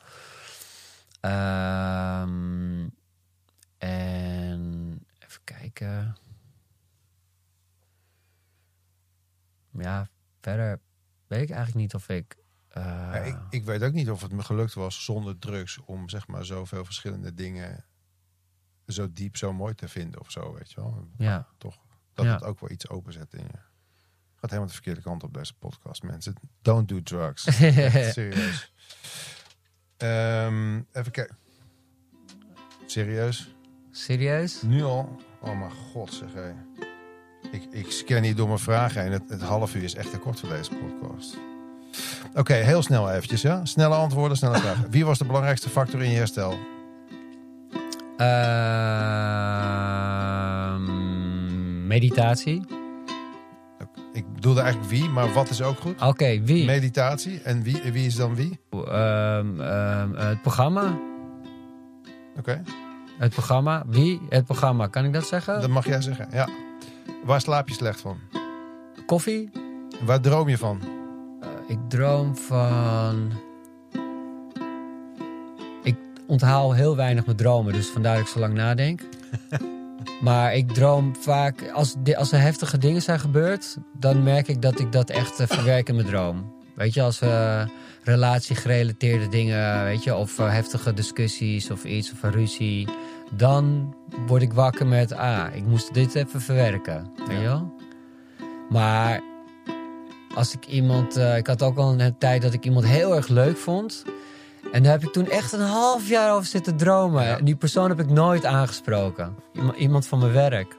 Ehm, 1.20 2.88
en 3.78 5.04
even 5.18 5.44
kijken. 5.44 6.16
Ja, 9.78 10.08
verder 10.40 10.80
weet 11.26 11.42
ik 11.42 11.50
eigenlijk 11.50 11.78
niet 11.78 11.94
of 11.94 12.08
ik. 12.08 12.41
Eh, 12.72 12.82
Ja, 12.84 13.12
ik, 13.14 13.36
ik 13.50 13.64
weet 13.64 13.82
ook 13.82 13.92
niet 13.92 14.10
of 14.10 14.22
het 14.22 14.32
me 14.32 14.42
gelukt 14.42 14.74
was 14.74 15.04
zonder 15.04 15.38
drugs 15.38 15.78
om 15.84 16.08
zeg 16.08 16.26
maar 16.26 16.44
zoveel 16.44 16.84
verschillende 16.84 17.34
dingen 17.34 17.84
zo 18.86 19.12
diep, 19.12 19.36
zo 19.36 19.52
mooi 19.52 19.74
te 19.74 19.88
vinden 19.88 20.20
of 20.20 20.30
zo, 20.30 20.52
weet 20.54 20.70
je 20.72 20.80
wel. 20.80 21.08
ja, 21.18 21.46
Toch 21.58 21.78
dat 22.14 22.24
Ja. 22.24 22.32
het 22.34 22.44
ook 22.44 22.60
wel 22.60 22.70
iets 22.70 22.88
openzet 22.88 23.32
in 23.34 23.42
je. 23.44 23.58
Gaat 24.34 24.50
helemaal 24.50 24.66
de 24.66 24.72
verkeerde 24.74 25.00
kant 25.00 25.22
op 25.22 25.34
deze 25.34 25.54
podcast, 25.54 26.02
mensen. 26.02 26.34
Don't 26.62 26.88
do 26.88 27.02
drugs. 27.02 27.42
Serieus. 28.12 28.72
Ehm, 29.96 30.76
even 30.92 31.12
kijken. 31.12 31.36
Serieus? 32.86 33.54
serieus? 33.90 34.62
Nu 34.62 34.82
al? 34.82 35.20
Oh 35.40 35.58
mijn 35.58 35.70
god, 35.70 36.12
zeg 36.12 36.32
hé. 36.32 36.52
Ik, 37.50 37.64
ik 37.70 37.90
scan 37.90 38.22
hier 38.22 38.36
door 38.36 38.46
mijn 38.46 38.58
vragen 38.58 39.02
heen. 39.02 39.12
Het, 39.12 39.28
het 39.30 39.40
half 39.42 39.74
uur 39.74 39.82
is 39.82 39.94
echt 39.94 40.10
te 40.10 40.18
kort 40.18 40.40
voor 40.40 40.48
deze 40.48 40.70
podcast. 40.74 41.36
Oké, 42.34 42.54
heel 42.54 42.82
snel 42.82 43.10
eventjes. 43.10 43.42
Ja? 43.42 43.64
Snelle 43.64 43.94
antwoorden, 43.94 44.36
snelle 44.36 44.58
vragen. 44.58 44.90
Wie 44.90 45.04
was 45.04 45.18
de 45.18 45.24
belangrijkste 45.24 45.68
factor 45.68 46.02
in 46.02 46.10
je 46.10 46.16
herstel? 46.16 46.58
Ehm, 50.92 51.86
meditatie. 51.86 52.62
Ik 54.12 54.32
bedoelde 54.34 54.60
eigenlijk 54.60 54.90
wie, 54.90 55.08
maar 55.08 55.32
wat 55.32 55.50
is 55.50 55.62
ook 55.62 55.78
goed? 55.78 56.02
Oké, 56.02 56.40
wie? 56.42 56.64
Meditatie. 56.64 57.40
En 57.42 57.62
wie, 57.62 57.80
wie 57.92 58.06
is 58.06 58.14
dan 58.14 58.34
wie? 58.34 58.58
Ehm, 58.70 59.60
ehm, 59.60 60.14
het 60.14 60.42
programma. 60.42 60.98
Oké, 62.38 62.62
Het 63.18 63.32
programma. 63.32 63.82
Wie? 63.86 64.20
Het 64.28 64.44
programma. 64.44 64.86
Kan 64.86 65.04
ik 65.04 65.12
dat 65.12 65.26
zeggen? 65.26 65.60
dat 65.60 65.70
mag 65.70 65.86
jij 65.86 66.00
zeggen. 66.00 66.28
Ja. 66.32 66.48
Waar 67.24 67.40
slaap 67.40 67.68
je 67.68 67.74
slecht 67.74 68.00
van? 68.00 68.18
Koffie. 69.06 69.50
Waar 70.04 70.20
droom 70.20 70.48
je 70.48 70.58
van? 70.58 70.80
Ik 71.66 71.78
droom 71.88 72.36
van. 72.36 73.32
Ik 75.82 75.96
onthaal 76.26 76.72
heel 76.72 76.96
weinig 76.96 77.24
mijn 77.24 77.36
dromen, 77.36 77.72
dus 77.72 77.88
vandaar 77.88 78.16
dat 78.16 78.24
ik 78.26 78.32
zo 78.32 78.38
lang 78.38 78.54
nadenk. 78.54 79.00
maar 80.20 80.54
ik 80.54 80.72
droom 80.72 81.16
vaak, 81.16 81.70
als, 81.72 81.94
als 82.14 82.32
er 82.32 82.40
heftige 82.40 82.78
dingen 82.78 83.02
zijn 83.02 83.20
gebeurd, 83.20 83.76
dan 83.98 84.22
merk 84.22 84.48
ik 84.48 84.62
dat 84.62 84.80
ik 84.80 84.92
dat 84.92 85.10
echt 85.10 85.40
eh, 85.40 85.46
verwerk 85.46 85.88
in 85.88 85.94
mijn 85.94 86.06
droom. 86.06 86.52
Weet 86.74 86.94
je, 86.94 87.02
als 87.02 87.20
eh 87.20 87.62
relatiegerelateerde 88.04 89.28
dingen, 89.28 89.84
weet 89.84 90.04
je, 90.04 90.14
of 90.14 90.38
eh, 90.38 90.50
heftige 90.50 90.94
discussies 90.94 91.70
of 91.70 91.84
iets, 91.84 92.12
of 92.12 92.22
een 92.22 92.32
ruzie, 92.32 92.88
dan 93.36 93.94
word 94.26 94.42
ik 94.42 94.52
wakker 94.52 94.86
met, 94.86 95.12
ah, 95.12 95.46
ik 95.54 95.66
moest 95.66 95.94
dit 95.94 96.14
even 96.14 96.40
verwerken. 96.40 97.10
Weet 97.26 97.36
je 97.36 97.42
wel? 97.42 97.74
Maar 98.70 99.20
als 100.34 100.54
ik 100.54 100.66
iemand, 100.66 101.16
eh, 101.16 101.36
ik 101.36 101.46
had 101.46 101.62
ook 101.62 101.76
al 101.78 102.00
een 102.00 102.18
tijd 102.18 102.42
dat 102.42 102.52
ik 102.52 102.64
iemand 102.64 102.84
heel 102.86 103.14
erg 103.16 103.28
leuk 103.28 103.56
vond. 103.56 104.04
En 104.72 104.82
daar 104.82 104.92
heb 104.92 105.02
ik 105.02 105.12
toen 105.12 105.28
echt 105.30 105.52
een 105.52 105.60
half 105.60 106.08
jaar 106.08 106.32
over 106.32 106.46
zitten 106.46 106.76
dromen. 106.76 107.24
Ja. 107.24 107.38
En 107.38 107.44
die 107.44 107.56
persoon 107.56 107.88
heb 107.88 108.00
ik 108.00 108.10
nooit 108.10 108.44
aangesproken. 108.44 109.34
Iema- 109.52 109.74
Iemand 109.74 110.06
van 110.06 110.18
mijn 110.18 110.32
werk. 110.32 110.76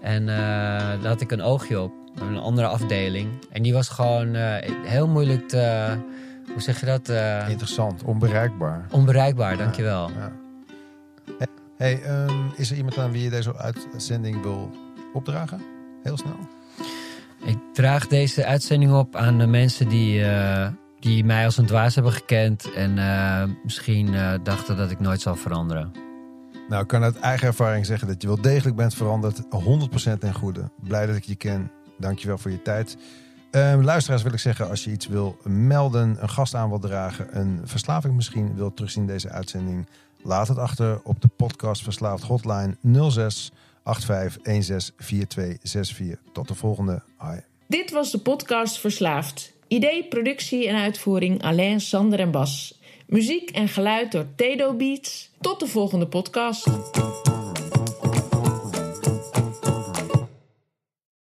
En 0.00 0.28
eh, 0.28 0.36
daar 0.36 1.06
had 1.06 1.20
ik 1.20 1.30
een 1.32 1.42
oogje 1.42 1.80
op. 1.80 1.92
Een 2.20 2.38
andere 2.38 2.66
afdeling. 2.66 3.28
En 3.52 3.62
die 3.62 3.72
was 3.72 3.88
gewoon 3.88 4.34
eh, 4.34 4.70
heel 4.84 5.08
moeilijk 5.08 5.48
te... 5.48 5.86
Hoe 6.52 6.62
zeg 6.62 6.80
je 6.80 6.86
dat? 6.86 7.08
Interessant, 7.48 8.02
onbereikbaar. 8.04 8.86
onbereikbaar, 8.90 9.56
dankjewel. 9.56 10.10
Ja. 10.10 10.32
Hey, 11.76 12.02
ehm, 12.02 12.34
is 12.56 12.70
er 12.70 12.76
iemand 12.76 12.98
aan 12.98 13.10
wie 13.12 13.22
je 13.22 13.30
deze 13.30 13.56
uitzending 13.56 14.42
wil 14.42 14.70
opdragen? 15.12 15.62
Heel 16.02 16.16
snel. 16.16 16.36
Ik 17.44 17.58
draag 17.72 18.06
deze 18.06 18.44
uitzending 18.44 18.92
op 18.92 19.16
aan 19.16 19.38
de 19.38 19.46
mensen 19.46 19.88
die, 19.88 20.24
eh, 20.24 20.68
die 20.98 21.24
mij 21.24 21.44
als 21.44 21.56
een 21.56 21.66
dwaas 21.66 21.94
hebben 21.94 22.12
gekend. 22.12 22.72
En 22.72 22.98
eh, 22.98 23.44
misschien 23.64 24.14
eh, 24.14 24.34
dachten 24.42 24.76
dat 24.76 24.90
ik 24.90 25.00
nooit 25.00 25.20
zal 25.20 25.36
veranderen. 25.36 25.92
Nou, 26.68 26.82
ik 26.82 26.88
kan 26.88 27.02
uit 27.02 27.18
eigen 27.18 27.46
ervaring 27.46 27.86
zeggen 27.86 28.08
dat 28.08 28.22
je 28.22 28.28
wel 28.28 28.40
degelijk 28.40 28.76
bent 28.76 28.94
veranderd. 28.94 29.42
100% 29.50 30.20
ten 30.20 30.34
goede. 30.34 30.70
Blij 30.82 31.06
dat 31.06 31.16
ik 31.16 31.24
je 31.24 31.34
ken. 31.34 31.70
Dankjewel 31.98 32.38
voor 32.38 32.50
je 32.50 32.62
tijd. 32.62 32.96
Ehm, 33.50 33.80
luisteraars 33.80 34.22
wil 34.22 34.32
ik 34.32 34.38
zeggen, 34.38 34.68
als 34.68 34.84
je 34.84 34.90
iets 34.90 35.06
wil 35.06 35.36
melden, 35.42 36.16
een 36.20 36.28
gast 36.28 36.54
aan 36.54 36.68
wil 36.68 36.78
dragen, 36.78 37.38
een 37.38 37.60
verslaving 37.64 38.14
misschien 38.14 38.54
wil 38.54 38.74
terugzien 38.74 39.02
in 39.02 39.08
deze 39.08 39.30
uitzending, 39.30 39.86
laat 40.22 40.48
het 40.48 40.58
achter 40.58 41.00
op 41.02 41.20
de 41.20 41.28
podcast 41.28 41.82
Verslaafd 41.82 42.22
Hotline 42.22 42.76
06 43.10 43.52
85 43.84 44.38
16 44.44 44.94
4264. 44.96 46.32
Tot 46.32 46.48
de 46.48 46.54
volgende. 46.54 47.02
Dit 47.68 47.90
was 47.90 48.10
de 48.10 48.18
podcast 48.18 48.78
Verslaafd. 48.78 49.52
Idee, 49.68 50.08
productie 50.08 50.68
en 50.68 50.76
uitvoering 50.76 51.42
Alain, 51.42 51.80
Sander 51.80 52.20
en 52.20 52.30
Bas. 52.30 52.80
Muziek 53.06 53.50
en 53.50 53.68
geluid 53.68 54.12
door 54.12 54.26
Tedo 54.36 54.74
Beats. 54.74 55.30
Tot 55.40 55.60
de 55.60 55.66
volgende 55.66 56.06
podcast. 56.06 56.66